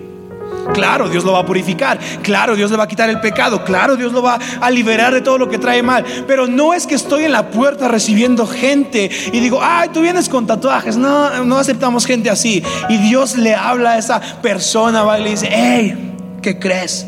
Claro, 0.72 1.08
Dios 1.08 1.24
lo 1.24 1.32
va 1.32 1.40
a 1.40 1.46
purificar. 1.46 1.98
Claro, 2.22 2.56
Dios 2.56 2.70
le 2.70 2.76
va 2.76 2.84
a 2.84 2.88
quitar 2.88 3.10
el 3.10 3.20
pecado. 3.20 3.64
Claro, 3.64 3.96
Dios 3.96 4.12
lo 4.12 4.22
va 4.22 4.38
a 4.60 4.70
liberar 4.70 5.12
de 5.12 5.20
todo 5.20 5.36
lo 5.36 5.48
que 5.48 5.58
trae 5.58 5.82
mal. 5.82 6.04
Pero 6.26 6.46
no 6.46 6.72
es 6.72 6.86
que 6.86 6.94
estoy 6.94 7.24
en 7.24 7.32
la 7.32 7.50
puerta 7.50 7.88
recibiendo 7.88 8.46
gente 8.46 9.10
y 9.32 9.40
digo, 9.40 9.60
ay, 9.62 9.90
tú 9.90 10.00
vienes 10.00 10.28
con 10.28 10.46
tatuajes. 10.46 10.96
No, 10.96 11.44
no 11.44 11.58
aceptamos 11.58 12.06
gente 12.06 12.30
así. 12.30 12.62
Y 12.88 12.96
Dios 12.98 13.36
le 13.36 13.54
habla 13.54 13.92
a 13.92 13.98
esa 13.98 14.20
persona, 14.40 15.04
y 15.18 15.22
le 15.22 15.30
dice, 15.30 15.48
hey, 15.50 16.14
¿qué 16.40 16.58
crees? 16.58 17.06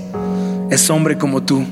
Es 0.71 0.91
hombre 0.91 1.17
como 1.17 1.43
tú. 1.43 1.65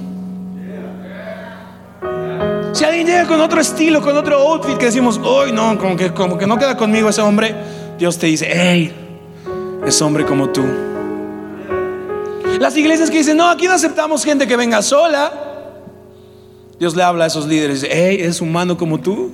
Si 2.72 2.84
alguien 2.84 3.06
llega 3.06 3.26
con 3.26 3.40
otro 3.40 3.60
estilo, 3.60 4.02
con 4.02 4.16
otro 4.16 4.36
outfit 4.36 4.76
que 4.76 4.86
decimos, 4.86 5.20
hoy 5.22 5.52
no, 5.52 5.78
como 5.78 5.96
que, 5.96 6.12
como 6.12 6.36
que 6.36 6.46
no 6.46 6.58
queda 6.58 6.76
conmigo 6.76 7.08
ese 7.08 7.20
hombre, 7.20 7.54
Dios 7.98 8.18
te 8.18 8.26
dice, 8.26 8.48
hey, 8.52 8.92
es 9.86 10.02
hombre 10.02 10.24
como 10.24 10.48
tú. 10.50 10.64
Las 12.58 12.76
iglesias 12.76 13.10
que 13.10 13.18
dicen, 13.18 13.36
no, 13.36 13.48
aquí 13.48 13.66
no 13.66 13.74
aceptamos 13.74 14.24
gente 14.24 14.46
que 14.46 14.56
venga 14.56 14.82
sola. 14.82 15.32
Dios 16.78 16.96
le 16.96 17.02
habla 17.02 17.24
a 17.24 17.26
esos 17.28 17.46
líderes, 17.46 17.86
hey, 17.88 18.18
es 18.20 18.40
humano 18.40 18.76
como 18.76 18.98
tú. 18.98 19.30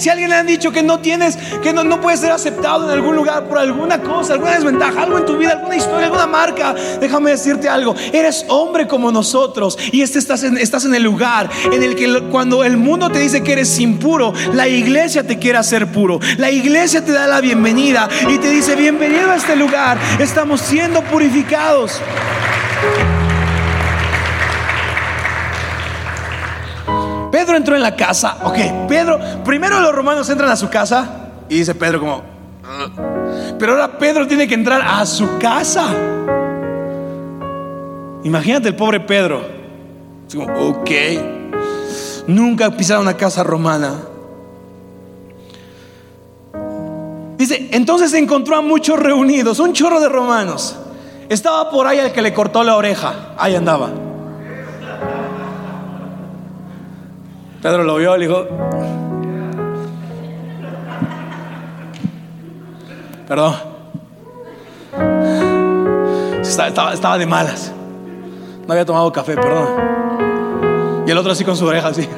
Si 0.00 0.08
alguien 0.08 0.30
le 0.30 0.36
han 0.36 0.46
dicho 0.46 0.72
que 0.72 0.82
no 0.82 1.00
tienes, 1.00 1.36
que 1.62 1.74
no, 1.74 1.84
no 1.84 2.00
puedes 2.00 2.20
ser 2.20 2.32
aceptado 2.32 2.86
en 2.86 2.90
algún 2.90 3.14
lugar 3.14 3.46
por 3.46 3.58
alguna 3.58 4.00
cosa, 4.00 4.32
alguna 4.32 4.54
desventaja, 4.54 5.02
algo 5.02 5.18
en 5.18 5.26
tu 5.26 5.36
vida, 5.36 5.50
alguna 5.52 5.76
historia, 5.76 6.06
alguna 6.06 6.26
marca, 6.26 6.74
déjame 6.98 7.32
decirte 7.32 7.68
algo. 7.68 7.94
Eres 8.10 8.46
hombre 8.48 8.86
como 8.86 9.12
nosotros 9.12 9.78
y 9.92 10.00
este 10.00 10.18
estás 10.18 10.42
en, 10.42 10.56
estás 10.56 10.86
en 10.86 10.94
el 10.94 11.02
lugar 11.02 11.50
en 11.70 11.82
el 11.82 11.94
que 11.96 12.22
cuando 12.30 12.64
el 12.64 12.78
mundo 12.78 13.10
te 13.10 13.18
dice 13.18 13.42
que 13.42 13.52
eres 13.52 13.78
impuro, 13.78 14.32
la 14.54 14.66
iglesia 14.68 15.26
te 15.26 15.38
quiere 15.38 15.58
hacer 15.58 15.92
puro. 15.92 16.18
La 16.38 16.50
iglesia 16.50 17.04
te 17.04 17.12
da 17.12 17.26
la 17.26 17.42
bienvenida 17.42 18.08
y 18.26 18.38
te 18.38 18.48
dice, 18.48 18.76
bienvenido 18.76 19.30
a 19.30 19.36
este 19.36 19.54
lugar. 19.54 19.98
Estamos 20.18 20.62
siendo 20.62 21.02
purificados. 21.02 22.00
Pedro 27.40 27.56
entró 27.56 27.74
en 27.74 27.82
la 27.82 27.96
casa. 27.96 28.36
Ok, 28.42 28.86
Pedro, 28.86 29.18
primero 29.42 29.80
los 29.80 29.94
romanos 29.94 30.28
entran 30.28 30.50
a 30.50 30.56
su 30.56 30.68
casa 30.68 31.30
y 31.48 31.56
dice 31.56 31.74
Pedro 31.74 32.00
como, 32.00 32.22
pero 33.58 33.72
ahora 33.72 33.96
Pedro 33.98 34.26
tiene 34.26 34.46
que 34.46 34.52
entrar 34.52 34.82
a 34.82 35.06
su 35.06 35.38
casa. 35.38 35.86
Imagínate 38.24 38.68
el 38.68 38.76
pobre 38.76 39.00
Pedro. 39.00 39.40
ok, 40.36 40.90
nunca 42.26 42.70
pisado 42.76 43.00
una 43.00 43.16
casa 43.16 43.42
romana. 43.42 43.94
Dice, 47.38 47.70
entonces 47.72 48.12
encontró 48.12 48.56
a 48.56 48.60
muchos 48.60 49.00
reunidos, 49.00 49.60
un 49.60 49.72
chorro 49.72 49.98
de 49.98 50.10
romanos. 50.10 50.76
Estaba 51.30 51.70
por 51.70 51.86
ahí 51.86 52.00
el 52.00 52.12
que 52.12 52.20
le 52.20 52.34
cortó 52.34 52.62
la 52.62 52.76
oreja. 52.76 53.34
Ahí 53.38 53.54
andaba. 53.54 54.09
Pedro 57.62 57.84
lo 57.84 57.96
vio 57.96 58.16
y 58.16 58.20
le 58.20 58.26
dijo, 58.26 58.46
perdón. 63.28 63.54
Estaba, 66.42 67.18
de 67.18 67.26
malas. 67.26 67.72
No 68.66 68.72
había 68.72 68.84
tomado 68.84 69.12
café, 69.12 69.34
perdón. 69.34 69.68
Y 71.06 71.10
el 71.10 71.18
otro 71.18 71.32
así 71.32 71.44
con 71.44 71.56
su 71.56 71.66
oreja 71.66 71.88
así. 71.88 72.08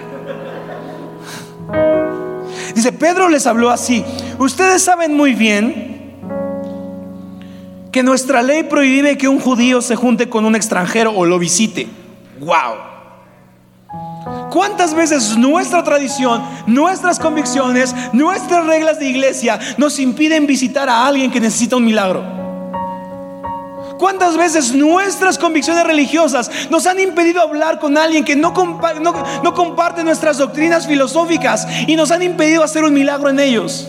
Dice, 2.75 2.93
Pedro 2.93 3.29
les 3.29 3.47
habló 3.47 3.71
así. 3.71 4.05
Ustedes 4.39 4.83
saben 4.83 5.15
muy 5.15 5.35
bien 5.35 5.93
que 7.91 8.03
nuestra 8.03 8.43
ley 8.43 8.63
prohíbe 8.63 9.19
que 9.19 9.29
un 9.29 9.39
judío 9.39 9.83
se 9.83 9.97
junte 9.97 10.29
con 10.29 10.45
un 10.45 10.57
extranjero 10.57 11.13
o 11.13 11.27
lo 11.27 11.39
visite. 11.39 11.89
Wow. 12.41 12.92
¿Cuántas 14.51 14.95
veces 14.95 15.37
nuestra 15.37 15.83
tradición, 15.83 16.43
nuestras 16.67 17.19
convicciones, 17.19 17.95
nuestras 18.13 18.67
reglas 18.67 18.99
de 18.99 19.09
iglesia 19.09 19.59
nos 19.79 19.99
impiden 19.99 20.47
visitar 20.47 20.89
a 20.89 21.07
alguien 21.07 21.31
que 21.31 21.41
necesita 21.41 21.77
un 21.77 21.85
milagro? 21.85 22.43
¿Cuántas 23.99 24.37
veces 24.37 24.75
nuestras 24.75 25.39
convicciones 25.39 25.85
religiosas 25.85 26.51
nos 26.71 26.87
han 26.87 26.99
impedido 26.99 27.41
hablar 27.41 27.79
con 27.79 27.97
alguien 27.97 28.25
que 28.25 28.35
no, 28.35 28.53
comparte 28.53 30.03
nuestras 30.03 30.39
doctrinas 30.39 30.87
filosóficas 30.87 31.69
y 31.87 31.95
nos 31.95 32.11
han 32.11 32.23
impedido 32.23 32.65
hacer 32.65 32.83
un 32.83 32.95
milagro 32.95 33.31
en 33.31 33.39
ellos? 33.39 33.89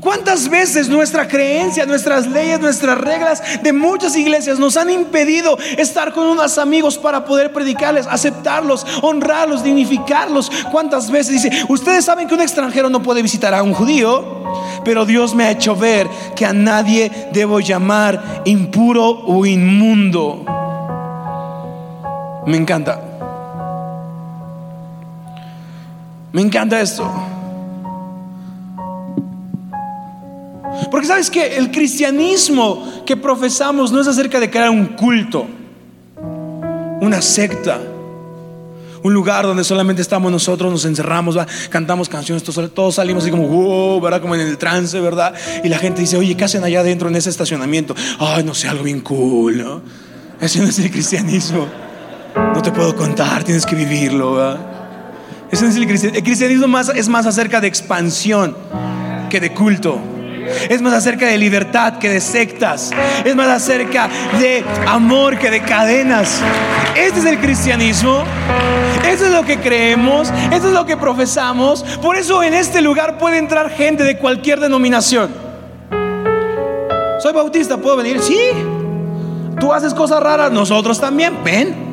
¿Cuántas 0.00 0.48
veces 0.48 0.88
nuestra 0.88 1.26
creencia, 1.26 1.84
nuestras 1.84 2.26
leyes, 2.26 2.60
nuestras 2.60 2.98
reglas 2.98 3.42
de 3.62 3.72
muchas 3.72 4.14
iglesias 4.16 4.58
nos 4.58 4.76
han 4.76 4.90
impedido 4.90 5.58
estar 5.76 6.12
con 6.12 6.26
unos 6.26 6.58
amigos 6.58 6.98
para 6.98 7.24
poder 7.24 7.52
predicarles, 7.52 8.06
aceptarlos, 8.06 8.86
honrarlos, 9.02 9.64
dignificarlos? 9.64 10.50
¿Cuántas 10.70 11.10
veces 11.10 11.42
dice, 11.42 11.64
ustedes 11.68 12.04
saben 12.04 12.28
que 12.28 12.34
un 12.34 12.40
extranjero 12.40 12.88
no 12.90 13.02
puede 13.02 13.22
visitar 13.22 13.54
a 13.54 13.62
un 13.62 13.72
judío, 13.72 14.24
pero 14.84 15.04
Dios 15.04 15.34
me 15.34 15.44
ha 15.44 15.50
hecho 15.50 15.74
ver 15.74 16.08
que 16.36 16.46
a 16.46 16.52
nadie 16.52 17.10
debo 17.32 17.60
llamar 17.60 18.42
impuro 18.44 19.04
o 19.26 19.44
inmundo? 19.46 20.44
Me 22.46 22.56
encanta. 22.56 23.00
Me 26.32 26.42
encanta 26.42 26.80
esto. 26.80 27.37
Porque 30.90 31.06
sabes 31.06 31.30
que 31.30 31.56
el 31.56 31.70
cristianismo 31.70 33.02
que 33.04 33.16
profesamos 33.16 33.92
no 33.92 34.00
es 34.00 34.06
acerca 34.06 34.40
de 34.40 34.50
crear 34.50 34.70
un 34.70 34.86
culto, 34.86 35.46
una 37.00 37.22
secta, 37.22 37.80
un 39.02 39.14
lugar 39.14 39.46
donde 39.46 39.64
solamente 39.64 40.02
estamos 40.02 40.30
nosotros, 40.30 40.70
nos 40.70 40.84
encerramos, 40.84 41.38
cantamos 41.70 42.08
canciones, 42.08 42.42
todos, 42.42 42.94
salimos 42.94 43.22
así 43.22 43.30
como, 43.30 43.46
wow, 43.46 44.00
¿verdad? 44.00 44.20
Como 44.20 44.34
en 44.34 44.40
el 44.40 44.58
trance, 44.58 45.00
¿verdad? 45.00 45.34
Y 45.62 45.68
la 45.68 45.78
gente 45.78 46.00
dice, 46.00 46.16
oye, 46.16 46.36
¿qué 46.36 46.44
hacen 46.44 46.64
allá 46.64 46.80
adentro 46.80 47.08
en 47.08 47.16
ese 47.16 47.30
estacionamiento? 47.30 47.94
Ay, 48.18 48.44
no 48.44 48.54
sé, 48.54 48.68
algo 48.68 48.84
bien 48.84 49.00
cool, 49.00 49.58
¿no? 49.58 49.82
Ese 50.40 50.60
no 50.60 50.68
es 50.68 50.78
el 50.78 50.90
cristianismo. 50.90 51.66
No 52.54 52.62
te 52.62 52.70
puedo 52.70 52.94
contar, 52.94 53.44
tienes 53.44 53.66
que 53.66 53.74
vivirlo, 53.74 54.34
¿verdad? 54.34 54.60
Ese 55.50 55.64
no 55.64 55.70
es 55.70 55.76
el 55.76 55.86
cristianismo. 55.86 56.18
El 56.18 56.24
cristianismo 56.24 56.68
más, 56.68 56.88
es 56.90 57.08
más 57.08 57.26
acerca 57.26 57.60
de 57.60 57.68
expansión 57.68 58.56
que 59.30 59.40
de 59.40 59.52
culto. 59.52 59.98
Es 60.68 60.82
más 60.82 60.92
acerca 60.92 61.26
de 61.26 61.38
libertad 61.38 61.98
que 61.98 62.08
de 62.08 62.20
sectas. 62.20 62.90
Es 63.24 63.34
más 63.34 63.48
acerca 63.48 64.08
de 64.38 64.64
amor 64.86 65.38
que 65.38 65.50
de 65.50 65.62
cadenas. 65.62 66.40
Este 66.96 67.20
es 67.20 67.24
el 67.26 67.38
cristianismo. 67.38 68.24
Eso 69.06 69.26
es 69.26 69.32
lo 69.32 69.44
que 69.44 69.58
creemos. 69.58 70.30
Eso 70.52 70.68
es 70.68 70.72
lo 70.72 70.86
que 70.86 70.96
profesamos. 70.96 71.82
Por 72.02 72.16
eso 72.16 72.42
en 72.42 72.54
este 72.54 72.80
lugar 72.80 73.18
puede 73.18 73.38
entrar 73.38 73.70
gente 73.70 74.04
de 74.04 74.18
cualquier 74.18 74.60
denominación. 74.60 75.30
Soy 77.20 77.32
bautista, 77.32 77.76
¿puedo 77.76 77.96
venir? 77.96 78.20
Sí. 78.20 78.38
Tú 79.58 79.72
haces 79.72 79.92
cosas 79.92 80.22
raras, 80.22 80.52
nosotros 80.52 81.00
también. 81.00 81.42
Ven. 81.42 81.88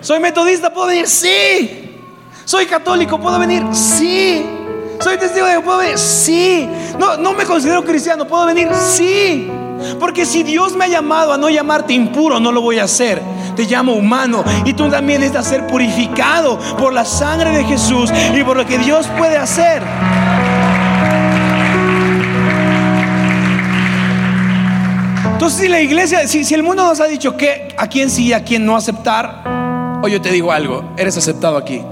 Soy 0.00 0.20
metodista, 0.20 0.72
¿puedo 0.72 0.88
venir? 0.88 1.06
Sí. 1.06 2.00
Soy 2.44 2.66
católico, 2.66 3.18
¿puedo 3.18 3.38
venir? 3.38 3.64
Sí. 3.72 4.44
¿Soy 5.00 5.18
testigo 5.18 5.46
de 5.46 5.56
que 5.56 5.60
puedo 5.60 5.78
venir? 5.78 5.98
Sí. 5.98 6.68
No, 6.98 7.16
no 7.16 7.32
me 7.32 7.44
considero 7.44 7.84
cristiano, 7.84 8.26
¿puedo 8.26 8.46
venir? 8.46 8.68
Sí. 8.74 9.50
Porque 10.00 10.24
si 10.24 10.42
Dios 10.42 10.74
me 10.74 10.86
ha 10.86 10.88
llamado 10.88 11.32
a 11.32 11.38
no 11.38 11.48
llamarte 11.48 11.92
impuro, 11.92 12.40
no 12.40 12.52
lo 12.52 12.60
voy 12.60 12.78
a 12.78 12.84
hacer. 12.84 13.20
Te 13.54 13.64
llamo 13.64 13.94
humano 13.94 14.44
y 14.64 14.74
tú 14.74 14.88
también 14.88 15.20
necesitas 15.20 15.46
ser 15.46 15.66
purificado 15.66 16.58
por 16.78 16.92
la 16.92 17.04
sangre 17.04 17.50
de 17.50 17.64
Jesús 17.64 18.10
y 18.34 18.42
por 18.44 18.56
lo 18.56 18.66
que 18.66 18.78
Dios 18.78 19.06
puede 19.18 19.36
hacer. 19.36 19.82
Entonces, 25.32 25.60
si 25.60 25.68
la 25.68 25.80
iglesia, 25.80 26.26
si, 26.26 26.44
si 26.44 26.54
el 26.54 26.62
mundo 26.62 26.84
nos 26.84 27.00
ha 27.00 27.06
dicho 27.06 27.36
que 27.36 27.68
a 27.76 27.86
quién 27.88 28.10
sí 28.10 28.26
y 28.26 28.32
a 28.32 28.42
quién 28.42 28.64
no 28.64 28.76
aceptar, 28.76 29.42
hoy 30.02 30.10
yo 30.10 30.20
te 30.20 30.30
digo 30.30 30.50
algo, 30.50 30.92
eres 30.96 31.16
aceptado 31.16 31.56
aquí. 31.56 31.82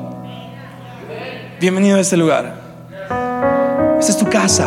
Bienvenido 1.61 1.97
a 1.97 2.01
este 2.01 2.17
lugar. 2.17 2.64
Casa. 4.35 4.67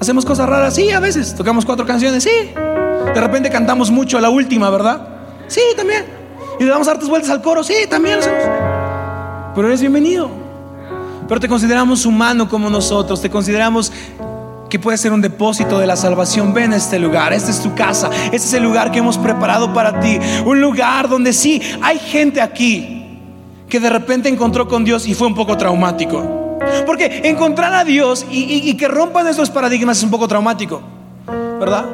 Hacemos 0.00 0.24
cosas 0.24 0.48
raras, 0.48 0.74
sí, 0.74 0.90
a 0.90 0.98
veces. 0.98 1.32
Tocamos 1.32 1.64
cuatro 1.64 1.86
canciones, 1.86 2.24
sí. 2.24 2.50
De 2.52 3.20
repente 3.20 3.50
cantamos 3.50 3.88
mucho 3.88 4.18
la 4.18 4.30
última, 4.30 4.68
¿verdad? 4.68 5.06
Sí, 5.46 5.60
también. 5.76 6.06
Y 6.58 6.64
le 6.64 6.70
damos 6.70 6.88
hartas 6.88 7.08
vueltas 7.08 7.30
al 7.30 7.42
coro, 7.42 7.62
sí, 7.62 7.74
también. 7.88 8.18
Pero 9.54 9.68
eres 9.68 9.80
bienvenido. 9.80 10.28
Pero 11.28 11.38
te 11.38 11.46
consideramos 11.46 12.04
humano 12.04 12.48
como 12.48 12.68
nosotros, 12.68 13.22
te 13.22 13.30
consideramos 13.30 13.92
que 14.68 14.80
puede 14.80 14.98
ser 14.98 15.12
un 15.12 15.20
depósito 15.20 15.78
de 15.78 15.86
la 15.86 15.94
salvación. 15.94 16.52
Ven 16.52 16.72
a 16.72 16.76
este 16.76 16.98
lugar, 16.98 17.32
esta 17.32 17.52
es 17.52 17.62
tu 17.62 17.76
casa, 17.76 18.10
este 18.32 18.38
es 18.38 18.54
el 18.54 18.64
lugar 18.64 18.90
que 18.90 18.98
hemos 18.98 19.18
preparado 19.18 19.72
para 19.72 20.00
ti. 20.00 20.18
Un 20.44 20.60
lugar 20.60 21.08
donde 21.08 21.32
sí, 21.32 21.62
hay 21.80 22.00
gente 22.00 22.40
aquí 22.40 23.20
que 23.68 23.78
de 23.78 23.88
repente 23.88 24.28
encontró 24.28 24.66
con 24.66 24.84
Dios 24.84 25.06
y 25.06 25.14
fue 25.14 25.28
un 25.28 25.36
poco 25.36 25.56
traumático. 25.56 26.45
Porque 26.84 27.22
encontrar 27.24 27.72
a 27.74 27.84
Dios 27.84 28.26
y, 28.30 28.74
que 28.76 28.88
rompan 28.88 29.26
esos 29.26 29.50
paradigmas 29.50 29.98
es 29.98 30.04
un 30.04 30.10
poco 30.10 30.28
traumático, 30.28 30.80
¿verdad? 31.58 31.84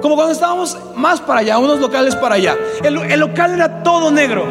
Como 0.00 0.16
cuando 0.16 0.32
estábamos 0.32 0.76
más 0.96 1.20
para 1.20 1.40
allá, 1.40 1.58
unos 1.58 1.80
locales 1.80 2.14
para 2.16 2.34
allá. 2.34 2.56
El, 2.82 2.94
local 3.20 3.54
era 3.54 3.82
todo 3.82 4.10
negro. 4.10 4.44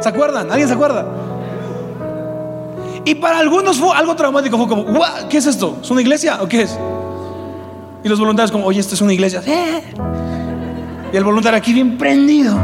¿Se 0.00 0.08
acuerdan? 0.08 0.50
¿Alguien 0.50 0.68
se 0.68 0.74
acuerda? 0.74 1.06
Y 3.04 3.14
para 3.14 3.38
algunos 3.38 3.78
fue 3.78 3.94
algo 3.94 4.14
traumático. 4.16 4.56
Fue 4.56 4.68
como, 4.68 4.86
¿qué 5.28 5.38
es 5.38 5.46
esto? 5.46 5.78
¿Es 5.82 5.90
una 5.90 6.00
iglesia 6.00 6.38
o 6.42 6.48
qué 6.48 6.62
es? 6.62 6.78
Y 8.02 8.08
los 8.08 8.18
voluntarios 8.18 8.50
como, 8.50 8.66
oye, 8.66 8.80
esto 8.80 8.94
es 8.94 9.00
una 9.00 9.12
iglesia. 9.12 9.42
Y 11.12 11.16
el 11.16 11.24
voluntario 11.24 11.58
aquí 11.58 11.72
bien 11.72 11.98
prendido. 11.98 12.58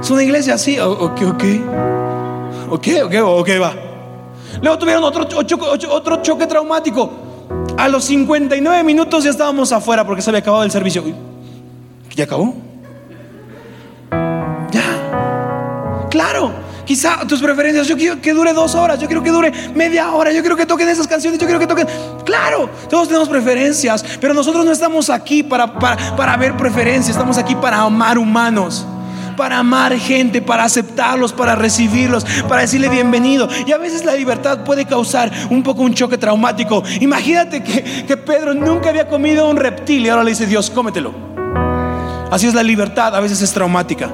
Es 0.00 0.10
una 0.10 0.22
iglesia 0.22 0.54
así. 0.54 0.78
Ok, 0.78 1.20
ok. 1.26 1.44
Ok, 2.70 2.88
ok, 3.04 3.14
ok, 3.24 3.48
va. 3.60 3.87
Luego 4.60 4.78
tuvieron 4.78 5.04
otro, 5.04 5.26
otro 5.90 6.22
choque 6.22 6.46
traumático. 6.46 7.10
A 7.76 7.88
los 7.88 8.04
59 8.04 8.82
minutos 8.82 9.24
ya 9.24 9.30
estábamos 9.30 9.72
afuera 9.72 10.04
porque 10.04 10.22
se 10.22 10.30
había 10.30 10.40
acabado 10.40 10.64
el 10.64 10.70
servicio. 10.70 11.04
¿Ya 12.14 12.24
acabó? 12.24 12.54
Ya. 14.70 16.08
Claro. 16.10 16.68
Quizá 16.84 17.18
tus 17.28 17.42
preferencias, 17.42 17.86
yo 17.86 17.98
quiero 17.98 18.18
que 18.18 18.32
dure 18.32 18.54
dos 18.54 18.74
horas, 18.74 18.98
yo 18.98 19.06
quiero 19.06 19.22
que 19.22 19.30
dure 19.30 19.52
media 19.74 20.10
hora, 20.10 20.32
yo 20.32 20.40
quiero 20.40 20.56
que 20.56 20.64
toquen 20.64 20.88
esas 20.88 21.06
canciones, 21.06 21.38
yo 21.38 21.46
quiero 21.46 21.60
que 21.60 21.66
toquen... 21.66 21.86
Claro, 22.24 22.70
todos 22.88 23.08
tenemos 23.08 23.28
preferencias, 23.28 24.02
pero 24.18 24.32
nosotros 24.32 24.64
no 24.64 24.72
estamos 24.72 25.10
aquí 25.10 25.42
para, 25.42 25.78
para, 25.78 26.16
para 26.16 26.38
ver 26.38 26.56
preferencias, 26.56 27.10
estamos 27.10 27.36
aquí 27.36 27.54
para 27.54 27.80
amar 27.82 28.16
humanos 28.16 28.86
para 29.38 29.60
amar 29.60 29.96
gente, 29.96 30.42
para 30.42 30.64
aceptarlos, 30.64 31.32
para 31.32 31.54
recibirlos, 31.54 32.24
para 32.48 32.62
decirle 32.62 32.88
bienvenido. 32.88 33.48
Y 33.64 33.70
a 33.70 33.78
veces 33.78 34.04
la 34.04 34.16
libertad 34.16 34.64
puede 34.64 34.84
causar 34.84 35.30
un 35.48 35.62
poco 35.62 35.82
un 35.82 35.94
choque 35.94 36.18
traumático. 36.18 36.82
Imagínate 37.00 37.62
que, 37.62 38.04
que 38.04 38.16
Pedro 38.16 38.52
nunca 38.52 38.88
había 38.88 39.08
comido 39.08 39.48
un 39.48 39.56
reptil 39.56 40.04
y 40.04 40.08
ahora 40.08 40.24
le 40.24 40.30
dice 40.30 40.46
Dios, 40.46 40.70
cómetelo. 40.70 41.14
Así 42.32 42.48
es 42.48 42.54
la 42.54 42.64
libertad, 42.64 43.14
a 43.14 43.20
veces 43.20 43.40
es 43.40 43.52
traumática. 43.52 44.10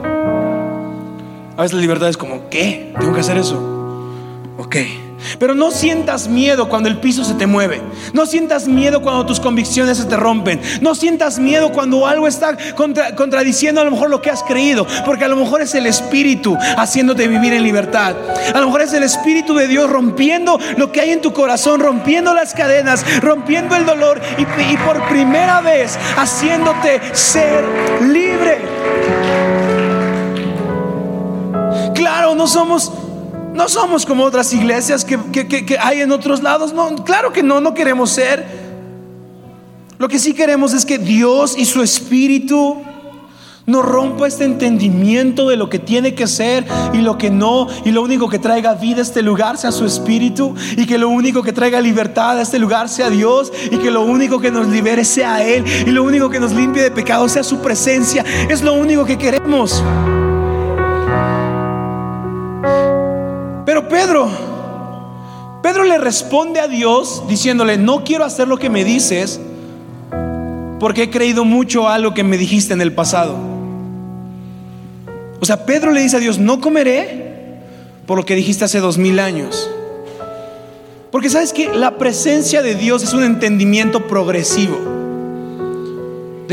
A 1.56 1.62
veces 1.62 1.72
la 1.72 1.80
libertad 1.80 2.10
es 2.10 2.18
como, 2.18 2.50
¿qué? 2.50 2.92
¿Tengo 3.00 3.14
que 3.14 3.20
hacer 3.20 3.38
eso? 3.38 3.56
Ok. 4.58 4.76
Pero 5.38 5.54
no 5.54 5.70
sientas 5.70 6.28
miedo 6.28 6.68
cuando 6.68 6.88
el 6.88 6.98
piso 6.98 7.24
se 7.24 7.34
te 7.34 7.46
mueve. 7.46 7.80
No 8.12 8.26
sientas 8.26 8.68
miedo 8.68 9.02
cuando 9.02 9.26
tus 9.26 9.40
convicciones 9.40 9.98
se 9.98 10.04
te 10.04 10.16
rompen. 10.16 10.60
No 10.80 10.94
sientas 10.94 11.38
miedo 11.38 11.72
cuando 11.72 12.06
algo 12.06 12.26
está 12.28 12.56
contradiciendo 13.14 13.80
a 13.80 13.84
lo 13.84 13.90
mejor 13.90 14.10
lo 14.10 14.22
que 14.22 14.30
has 14.30 14.42
creído. 14.42 14.86
Porque 15.04 15.24
a 15.24 15.28
lo 15.28 15.36
mejor 15.36 15.60
es 15.60 15.74
el 15.74 15.86
Espíritu 15.86 16.56
haciéndote 16.76 17.28
vivir 17.28 17.52
en 17.54 17.62
libertad. 17.62 18.14
A 18.54 18.60
lo 18.60 18.66
mejor 18.66 18.82
es 18.82 18.92
el 18.92 19.02
Espíritu 19.02 19.54
de 19.54 19.68
Dios 19.68 19.90
rompiendo 19.90 20.58
lo 20.76 20.92
que 20.92 21.00
hay 21.00 21.10
en 21.10 21.20
tu 21.20 21.32
corazón, 21.32 21.80
rompiendo 21.80 22.34
las 22.34 22.54
cadenas, 22.54 23.04
rompiendo 23.22 23.76
el 23.76 23.86
dolor 23.86 24.20
y, 24.38 24.42
y 24.42 24.76
por 24.78 25.06
primera 25.08 25.60
vez 25.60 25.98
haciéndote 26.16 27.00
ser 27.12 27.64
libre. 28.02 28.58
Claro, 31.94 32.34
no 32.34 32.46
somos 32.46 32.92
no 33.54 33.68
somos 33.68 34.04
como 34.04 34.24
otras 34.24 34.52
iglesias 34.52 35.04
que, 35.04 35.78
hay 35.80 36.00
en 36.00 36.12
otros 36.12 36.42
lados. 36.42 36.72
No, 36.74 37.04
claro 37.04 37.32
que 37.32 37.42
no, 37.42 37.60
no 37.60 37.72
queremos 37.72 38.10
ser. 38.10 38.44
Lo 39.96 40.08
que 40.08 40.18
sí 40.18 40.34
queremos 40.34 40.74
es 40.74 40.84
que 40.84 40.98
Dios 40.98 41.54
y 41.56 41.64
su 41.64 41.80
Espíritu 41.80 42.82
nos 43.66 43.82
rompa 43.84 44.26
este 44.26 44.44
entendimiento 44.44 45.48
de 45.48 45.56
lo 45.56 45.70
que 45.70 45.78
tiene 45.78 46.14
que 46.14 46.26
ser 46.26 46.66
y 46.92 46.98
lo 46.98 47.16
que 47.16 47.30
no. 47.30 47.68
Y 47.84 47.92
lo 47.92 48.02
único 48.02 48.28
que 48.28 48.40
traiga 48.40 48.74
vida 48.74 48.98
a 48.98 49.02
este 49.02 49.22
lugar 49.22 49.56
sea 49.56 49.70
su 49.70 49.86
Espíritu. 49.86 50.56
Y 50.76 50.86
que 50.86 50.98
lo 50.98 51.08
único 51.08 51.44
que 51.44 51.52
traiga 51.52 51.80
libertad 51.80 52.38
a 52.38 52.42
este 52.42 52.58
lugar 52.58 52.88
sea 52.88 53.08
Dios. 53.08 53.52
Y 53.70 53.76
que 53.76 53.92
lo 53.92 54.02
único 54.02 54.40
que 54.40 54.50
nos 54.50 54.66
libere 54.66 55.04
sea 55.04 55.44
Él. 55.46 55.64
Y 55.86 55.90
lo 55.90 56.02
único 56.02 56.28
que 56.28 56.40
nos 56.40 56.52
limpie 56.52 56.82
de 56.82 56.90
pecado 56.90 57.28
sea 57.28 57.44
su 57.44 57.60
presencia. 57.60 58.24
Es 58.50 58.62
lo 58.62 58.74
único 58.74 59.04
que 59.04 59.16
queremos. 59.16 59.82
Pedro, 63.94 64.28
Pedro 65.62 65.84
le 65.84 65.98
responde 65.98 66.58
a 66.58 66.66
Dios 66.66 67.22
diciéndole, 67.28 67.78
no 67.78 68.02
quiero 68.02 68.24
hacer 68.24 68.48
lo 68.48 68.56
que 68.56 68.68
me 68.68 68.82
dices 68.82 69.38
porque 70.80 71.04
he 71.04 71.10
creído 71.10 71.44
mucho 71.44 71.88
a 71.88 72.00
lo 72.00 72.12
que 72.12 72.24
me 72.24 72.36
dijiste 72.36 72.74
en 72.74 72.80
el 72.80 72.92
pasado. 72.92 73.36
O 75.40 75.44
sea, 75.44 75.64
Pedro 75.64 75.92
le 75.92 76.00
dice 76.00 76.16
a 76.16 76.18
Dios, 76.18 76.40
no 76.40 76.60
comeré 76.60 77.60
por 78.04 78.18
lo 78.18 78.24
que 78.24 78.34
dijiste 78.34 78.64
hace 78.64 78.80
dos 78.80 78.98
mil 78.98 79.20
años. 79.20 79.70
Porque 81.12 81.30
sabes 81.30 81.52
que 81.52 81.72
la 81.72 81.96
presencia 81.96 82.62
de 82.62 82.74
Dios 82.74 83.04
es 83.04 83.12
un 83.12 83.22
entendimiento 83.22 84.08
progresivo 84.08 84.93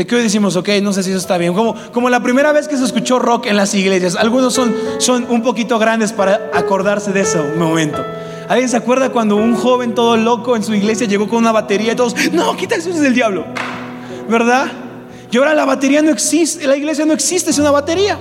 de 0.02 0.06
que 0.08 0.16
hoy 0.16 0.22
decimos, 0.22 0.56
ok, 0.56 0.68
no 0.82 0.92
sé 0.92 1.04
si 1.04 1.10
eso 1.10 1.18
está 1.20 1.38
bien. 1.38 1.54
Como, 1.54 1.76
como 1.92 2.10
la 2.10 2.20
primera 2.22 2.50
vez 2.52 2.66
que 2.66 2.76
se 2.76 2.84
escuchó 2.84 3.20
rock 3.20 3.46
en 3.46 3.56
las 3.56 3.72
iglesias. 3.72 4.16
Algunos 4.16 4.52
son, 4.52 4.74
son 4.98 5.26
un 5.28 5.42
poquito 5.42 5.78
grandes 5.78 6.12
para 6.12 6.50
acordarse 6.52 7.12
de 7.12 7.20
ese 7.20 7.40
momento. 7.56 8.04
¿Alguien 8.48 8.68
se 8.68 8.76
acuerda 8.76 9.10
cuando 9.10 9.36
un 9.36 9.54
joven 9.54 9.94
todo 9.94 10.16
loco 10.16 10.56
en 10.56 10.64
su 10.64 10.74
iglesia 10.74 11.06
llegó 11.06 11.28
con 11.28 11.38
una 11.38 11.52
batería 11.52 11.92
y 11.92 11.96
todos, 11.96 12.16
no, 12.32 12.56
quita 12.56 12.74
eso 12.74 12.90
es 12.90 13.00
del 13.00 13.14
diablo? 13.14 13.46
¿Verdad? 14.28 14.66
Y 15.30 15.36
ahora 15.36 15.54
la 15.54 15.64
batería 15.64 16.02
no 16.02 16.10
existe, 16.10 16.66
la 16.66 16.76
iglesia 16.76 17.06
no 17.06 17.12
existe, 17.12 17.50
es 17.50 17.58
una 17.58 17.70
batería. 17.70 18.18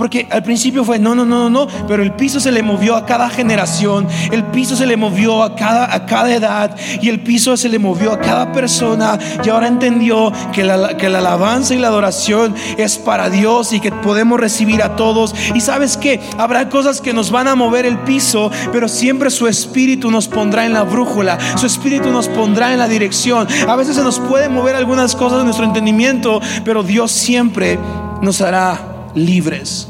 Porque 0.00 0.26
al 0.30 0.42
principio 0.42 0.82
fue, 0.82 0.98
no, 0.98 1.14
no, 1.14 1.26
no, 1.26 1.50
no, 1.50 1.66
pero 1.86 2.02
el 2.02 2.12
piso 2.14 2.40
se 2.40 2.50
le 2.50 2.62
movió 2.62 2.96
a 2.96 3.04
cada 3.04 3.28
generación, 3.28 4.08
el 4.32 4.44
piso 4.44 4.74
se 4.74 4.86
le 4.86 4.96
movió 4.96 5.42
a 5.42 5.54
cada, 5.54 5.94
a 5.94 6.06
cada 6.06 6.34
edad 6.34 6.74
y 7.02 7.10
el 7.10 7.20
piso 7.20 7.54
se 7.58 7.68
le 7.68 7.78
movió 7.78 8.10
a 8.10 8.18
cada 8.18 8.50
persona 8.50 9.18
y 9.44 9.50
ahora 9.50 9.66
entendió 9.66 10.32
que 10.54 10.64
la, 10.64 10.96
que 10.96 11.10
la 11.10 11.18
alabanza 11.18 11.74
y 11.74 11.78
la 11.78 11.88
adoración 11.88 12.54
es 12.78 12.96
para 12.96 13.28
Dios 13.28 13.74
y 13.74 13.80
que 13.80 13.92
podemos 13.92 14.40
recibir 14.40 14.82
a 14.82 14.96
todos. 14.96 15.34
Y 15.54 15.60
sabes 15.60 15.98
que 15.98 16.18
habrá 16.38 16.70
cosas 16.70 17.02
que 17.02 17.12
nos 17.12 17.30
van 17.30 17.48
a 17.48 17.54
mover 17.54 17.84
el 17.84 17.98
piso, 17.98 18.50
pero 18.72 18.88
siempre 18.88 19.28
su 19.28 19.48
espíritu 19.48 20.10
nos 20.10 20.28
pondrá 20.28 20.64
en 20.64 20.72
la 20.72 20.84
brújula, 20.84 21.36
su 21.58 21.66
espíritu 21.66 22.10
nos 22.10 22.26
pondrá 22.26 22.72
en 22.72 22.78
la 22.78 22.88
dirección. 22.88 23.46
A 23.68 23.76
veces 23.76 23.96
se 23.96 24.02
nos 24.02 24.18
puede 24.18 24.48
mover 24.48 24.76
algunas 24.76 25.14
cosas 25.14 25.40
de 25.40 25.44
nuestro 25.44 25.66
entendimiento, 25.66 26.40
pero 26.64 26.82
Dios 26.82 27.12
siempre 27.12 27.78
nos 28.22 28.40
hará 28.40 28.80
libres. 29.14 29.89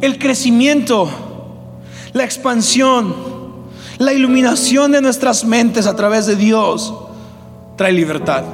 El 0.00 0.18
crecimiento, 0.18 1.08
la 2.12 2.24
expansión, 2.24 3.14
la 3.98 4.12
iluminación 4.14 4.92
de 4.92 5.02
nuestras 5.02 5.44
mentes 5.44 5.86
a 5.86 5.94
través 5.94 6.26
de 6.26 6.36
Dios 6.36 6.94
trae 7.76 7.92
libertad. 7.92 8.44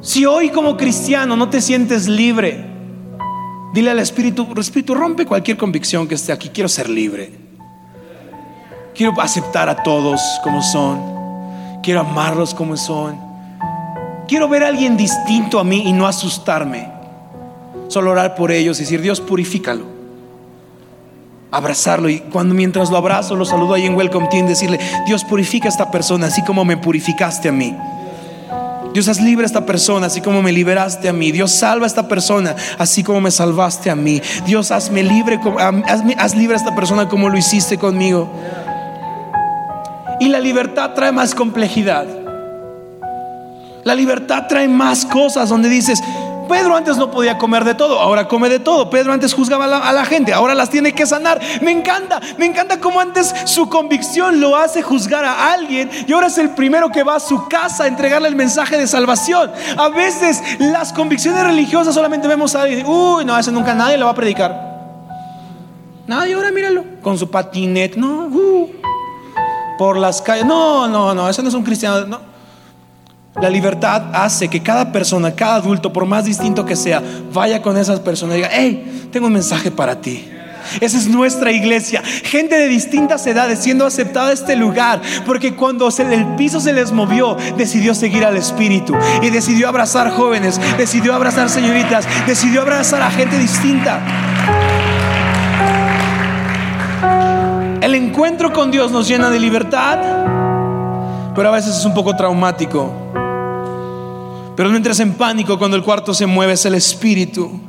Si 0.00 0.24
hoy 0.24 0.48
como 0.50 0.76
cristiano 0.76 1.36
no 1.36 1.50
te 1.50 1.60
sientes 1.60 2.08
libre, 2.08 2.64
dile 3.74 3.90
al 3.90 3.98
Espíritu, 3.98 4.48
Espíritu, 4.56 4.94
rompe 4.94 5.26
cualquier 5.26 5.58
convicción 5.58 6.08
que 6.08 6.14
esté 6.14 6.32
aquí, 6.32 6.48
quiero 6.48 6.68
ser 6.68 6.88
libre. 6.88 7.30
Quiero 8.94 9.20
aceptar 9.20 9.68
a 9.68 9.82
todos 9.82 10.20
como 10.42 10.62
son. 10.62 11.00
Quiero 11.82 12.00
amarlos 12.00 12.54
como 12.54 12.76
son. 12.76 13.20
Quiero 14.26 14.48
ver 14.48 14.64
a 14.64 14.68
alguien 14.68 14.96
distinto 14.96 15.60
a 15.60 15.64
mí 15.64 15.84
y 15.86 15.92
no 15.92 16.06
asustarme. 16.06 16.97
Solo 17.88 18.10
orar 18.10 18.34
por 18.34 18.52
ellos 18.52 18.78
y 18.78 18.82
decir, 18.82 19.00
Dios, 19.00 19.20
purifícalo. 19.20 19.84
Abrazarlo 21.50 22.10
y 22.10 22.20
cuando 22.20 22.54
mientras 22.54 22.90
lo 22.90 22.98
abrazo, 22.98 23.34
lo 23.34 23.46
saludo 23.46 23.74
ahí 23.74 23.86
en 23.86 23.94
Welcome 23.94 24.28
Team, 24.28 24.46
decirle, 24.46 24.78
Dios, 25.06 25.24
purifica 25.24 25.66
a 25.66 25.70
esta 25.70 25.90
persona 25.90 26.26
así 26.26 26.42
como 26.44 26.64
me 26.64 26.76
purificaste 26.76 27.48
a 27.48 27.52
mí. 27.52 27.74
Dios, 28.92 29.08
haz 29.08 29.20
libre 29.20 29.44
a 29.44 29.46
esta 29.46 29.64
persona 29.64 30.06
así 30.06 30.20
como 30.20 30.42
me 30.42 30.52
liberaste 30.52 31.08
a 31.08 31.12
mí. 31.12 31.32
Dios, 31.32 31.52
salva 31.52 31.84
a 31.84 31.86
esta 31.86 32.08
persona 32.08 32.54
así 32.78 33.02
como 33.02 33.20
me 33.20 33.30
salvaste 33.30 33.90
a 33.90 33.94
mí. 33.94 34.20
Dios, 34.44 34.70
hazme 34.70 35.02
libre, 35.02 35.40
haz 36.18 36.34
libre 36.34 36.54
a 36.54 36.58
esta 36.58 36.74
persona 36.74 37.08
como 37.08 37.28
lo 37.28 37.38
hiciste 37.38 37.78
conmigo. 37.78 38.28
Y 40.20 40.28
la 40.28 40.40
libertad 40.40 40.92
trae 40.94 41.12
más 41.12 41.34
complejidad. 41.34 42.06
La 43.84 43.94
libertad 43.94 44.46
trae 44.48 44.68
más 44.68 45.06
cosas 45.06 45.48
donde 45.48 45.68
dices, 45.68 46.02
Pedro 46.48 46.74
antes 46.76 46.96
no 46.96 47.10
podía 47.10 47.38
comer 47.38 47.64
de 47.64 47.74
todo, 47.74 48.00
ahora 48.00 48.26
come 48.26 48.48
de 48.48 48.58
todo. 48.58 48.90
Pedro 48.90 49.12
antes 49.12 49.34
juzgaba 49.34 49.64
a 49.64 49.92
la, 49.92 50.04
gente, 50.04 50.32
ahora 50.32 50.54
las 50.54 50.70
tiene 50.70 50.92
que 50.92 51.06
sanar. 51.06 51.40
Me 51.60 51.70
encanta, 51.70 52.20
me 52.38 52.46
encanta 52.46 52.80
cómo 52.80 53.00
antes 53.00 53.34
su 53.44 53.68
convicción 53.68 54.40
lo 54.40 54.56
hace 54.56 54.82
juzgar 54.82 55.24
a 55.24 55.52
alguien 55.52 55.90
y 56.06 56.12
ahora 56.12 56.28
es 56.28 56.38
el 56.38 56.50
primero 56.50 56.90
que 56.90 57.02
va 57.02 57.16
a 57.16 57.20
su 57.20 57.46
casa 57.48 57.84
a 57.84 57.86
entregarle 57.86 58.28
el 58.28 58.36
mensaje 58.36 58.76
de 58.76 58.86
salvación. 58.86 59.50
A 59.76 59.88
veces 59.90 60.42
las 60.58 60.92
convicciones 60.92 61.44
religiosas 61.44 61.94
solamente 61.94 62.26
vemos 62.26 62.54
a 62.54 62.62
alguien, 62.62 62.86
uy, 62.86 63.24
no, 63.24 63.38
ese 63.38 63.52
nunca 63.52 63.74
nadie 63.74 63.98
le 63.98 64.04
va 64.04 64.10
a 64.10 64.14
predicar. 64.14 64.68
Nadie, 66.06 66.32
ahora 66.32 66.50
míralo, 66.50 66.84
con 67.02 67.18
su 67.18 67.30
patinete, 67.30 68.00
no, 68.00 68.28
uh, 68.28 68.70
por 69.78 69.98
las 69.98 70.22
calles, 70.22 70.46
no, 70.46 70.88
no, 70.88 71.14
no, 71.14 71.28
ese 71.28 71.42
no 71.42 71.48
es 71.50 71.54
un 71.54 71.62
cristiano, 71.62 72.06
no. 72.06 72.37
La 73.36 73.50
libertad 73.50 74.10
hace 74.14 74.48
que 74.48 74.62
cada 74.62 74.90
persona, 74.90 75.34
cada 75.34 75.56
adulto, 75.56 75.92
por 75.92 76.06
más 76.06 76.24
distinto 76.24 76.64
que 76.64 76.74
sea, 76.74 77.02
vaya 77.32 77.62
con 77.62 77.76
esas 77.76 78.00
personas 78.00 78.34
y 78.34 78.38
diga, 78.38 78.50
hey, 78.52 79.08
tengo 79.12 79.26
un 79.26 79.32
mensaje 79.32 79.70
para 79.70 80.00
ti. 80.00 80.28
Esa 80.80 80.98
es 80.98 81.08
nuestra 81.08 81.52
iglesia. 81.52 82.02
Gente 82.02 82.58
de 82.58 82.68
distintas 82.68 83.26
edades 83.26 83.60
siendo 83.60 83.86
aceptada 83.86 84.28
a 84.28 84.32
este 84.32 84.56
lugar. 84.56 85.00
Porque 85.24 85.54
cuando 85.54 85.88
el 85.88 86.26
piso 86.36 86.60
se 86.60 86.72
les 86.72 86.92
movió, 86.92 87.36
decidió 87.56 87.94
seguir 87.94 88.24
al 88.24 88.36
Espíritu. 88.36 88.94
Y 89.22 89.30
decidió 89.30 89.68
abrazar 89.68 90.10
jóvenes, 90.10 90.60
decidió 90.76 91.14
abrazar 91.14 91.48
señoritas, 91.48 92.06
decidió 92.26 92.62
abrazar 92.62 93.02
a 93.02 93.10
gente 93.10 93.38
distinta. 93.38 94.00
El 97.80 97.94
encuentro 97.94 98.52
con 98.52 98.70
Dios 98.70 98.90
nos 98.90 99.08
llena 99.08 99.30
de 99.30 99.40
libertad, 99.40 99.98
pero 101.38 101.50
a 101.50 101.52
veces 101.52 101.76
es 101.76 101.84
un 101.84 101.94
poco 101.94 102.16
traumático. 102.16 102.92
Pero 104.56 104.70
no 104.70 104.76
entres 104.76 104.98
en 104.98 105.12
pánico 105.12 105.56
cuando 105.56 105.76
el 105.76 105.84
cuarto 105.84 106.12
se 106.12 106.26
mueve, 106.26 106.54
es 106.54 106.66
el 106.66 106.74
espíritu. 106.74 107.60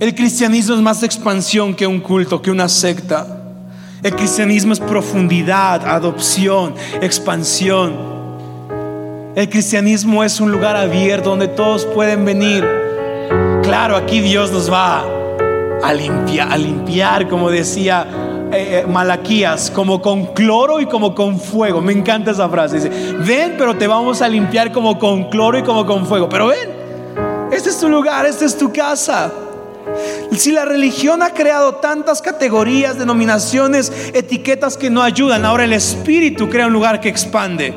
El 0.00 0.14
cristianismo 0.14 0.76
es 0.76 0.80
más 0.80 1.02
expansión 1.02 1.74
que 1.74 1.86
un 1.86 2.00
culto, 2.00 2.40
que 2.40 2.50
una 2.50 2.70
secta. 2.70 3.42
El 4.02 4.16
cristianismo 4.16 4.72
es 4.72 4.80
profundidad, 4.80 5.86
adopción, 5.86 6.74
expansión. 7.02 7.94
El 9.34 9.50
cristianismo 9.50 10.24
es 10.24 10.40
un 10.40 10.50
lugar 10.50 10.74
abierto 10.74 11.28
donde 11.28 11.48
todos 11.48 11.84
pueden 11.84 12.24
venir 12.24 12.64
claro, 13.62 13.94
aquí 13.94 14.20
Dios 14.20 14.50
nos 14.52 14.72
va 14.72 15.15
a 15.86 15.92
limpiar, 15.92 16.52
a 16.52 16.56
limpiar 16.56 17.28
como 17.28 17.48
decía 17.48 18.06
eh, 18.52 18.82
eh, 18.82 18.86
Malaquías, 18.88 19.70
como 19.70 20.02
con 20.02 20.34
cloro 20.34 20.80
y 20.80 20.86
como 20.86 21.14
con 21.14 21.38
fuego. 21.38 21.80
Me 21.80 21.92
encanta 21.92 22.32
esa 22.32 22.48
frase. 22.48 22.76
Dice, 22.76 22.90
ven, 23.20 23.54
pero 23.56 23.76
te 23.76 23.86
vamos 23.86 24.20
a 24.20 24.28
limpiar 24.28 24.72
como 24.72 24.98
con 24.98 25.30
cloro 25.30 25.58
y 25.58 25.62
como 25.62 25.86
con 25.86 26.06
fuego. 26.06 26.28
Pero 26.28 26.48
ven, 26.48 26.70
este 27.52 27.70
es 27.70 27.78
tu 27.78 27.88
lugar, 27.88 28.26
esta 28.26 28.44
es 28.44 28.58
tu 28.58 28.72
casa. 28.72 29.32
Si 30.32 30.50
la 30.50 30.64
religión 30.64 31.22
ha 31.22 31.30
creado 31.30 31.76
tantas 31.76 32.20
categorías, 32.20 32.98
denominaciones, 32.98 33.92
etiquetas 34.12 34.76
que 34.76 34.90
no 34.90 35.02
ayudan, 35.02 35.44
ahora 35.44 35.64
el 35.64 35.72
Espíritu 35.72 36.50
crea 36.50 36.66
un 36.66 36.72
lugar 36.72 37.00
que 37.00 37.08
expande, 37.08 37.72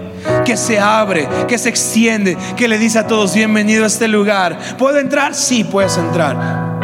que 0.46 0.58
se 0.58 0.80
abre, 0.80 1.30
que 1.48 1.60
se 1.60 1.70
extiende, 1.70 2.36
que 2.58 2.68
le 2.68 2.80
dice 2.80 3.00
a 3.00 3.08
todos, 3.08 3.36
bienvenido 3.36 3.84
a 3.84 3.88
este 3.88 4.08
lugar. 4.08 4.58
¿Puedo 4.80 4.98
entrar? 4.98 5.36
Sí, 5.36 5.64
puedes 5.64 5.96
entrar. 5.98 6.79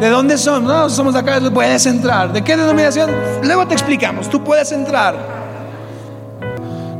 ¿De 0.00 0.08
dónde 0.10 0.38
son? 0.38 0.64
No, 0.64 0.88
somos 0.88 1.14
de 1.14 1.20
acá, 1.20 1.40
puedes 1.52 1.84
entrar. 1.86 2.32
¿De 2.32 2.42
qué 2.44 2.56
denominación? 2.56 3.10
Luego 3.42 3.66
te 3.66 3.74
explicamos, 3.74 4.30
tú 4.30 4.44
puedes 4.44 4.70
entrar. 4.70 5.16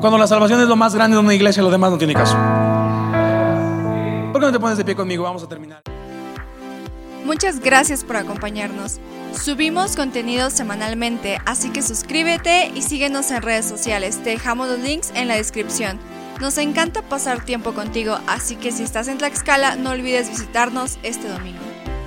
Cuando 0.00 0.18
la 0.18 0.26
salvación 0.26 0.60
es 0.60 0.68
lo 0.68 0.74
más 0.74 0.94
grande 0.96 1.16
de 1.16 1.20
una 1.20 1.34
iglesia, 1.34 1.62
lo 1.62 1.70
demás 1.70 1.92
no 1.92 1.98
tiene 1.98 2.14
caso. 2.14 2.36
¿Por 4.32 4.40
qué 4.40 4.46
no 4.46 4.52
te 4.52 4.58
pones 4.58 4.78
de 4.78 4.84
pie 4.84 4.96
conmigo? 4.96 5.22
Vamos 5.22 5.44
a 5.44 5.48
terminar. 5.48 5.80
Muchas 7.24 7.60
gracias 7.60 8.02
por 8.02 8.16
acompañarnos. 8.16 8.98
Subimos 9.32 9.94
contenido 9.94 10.50
semanalmente, 10.50 11.38
así 11.46 11.70
que 11.70 11.82
suscríbete 11.82 12.72
y 12.74 12.82
síguenos 12.82 13.30
en 13.30 13.42
redes 13.42 13.66
sociales. 13.66 14.18
Te 14.24 14.30
dejamos 14.30 14.68
los 14.68 14.80
links 14.80 15.12
en 15.14 15.28
la 15.28 15.36
descripción. 15.36 16.00
Nos 16.40 16.58
encanta 16.58 17.02
pasar 17.02 17.44
tiempo 17.44 17.74
contigo, 17.74 18.18
así 18.26 18.56
que 18.56 18.72
si 18.72 18.82
estás 18.82 19.06
en 19.08 19.18
Tlaxcala, 19.18 19.76
no 19.76 19.90
olvides 19.90 20.30
visitarnos 20.30 20.98
este 21.02 21.28
domingo. 21.28 21.67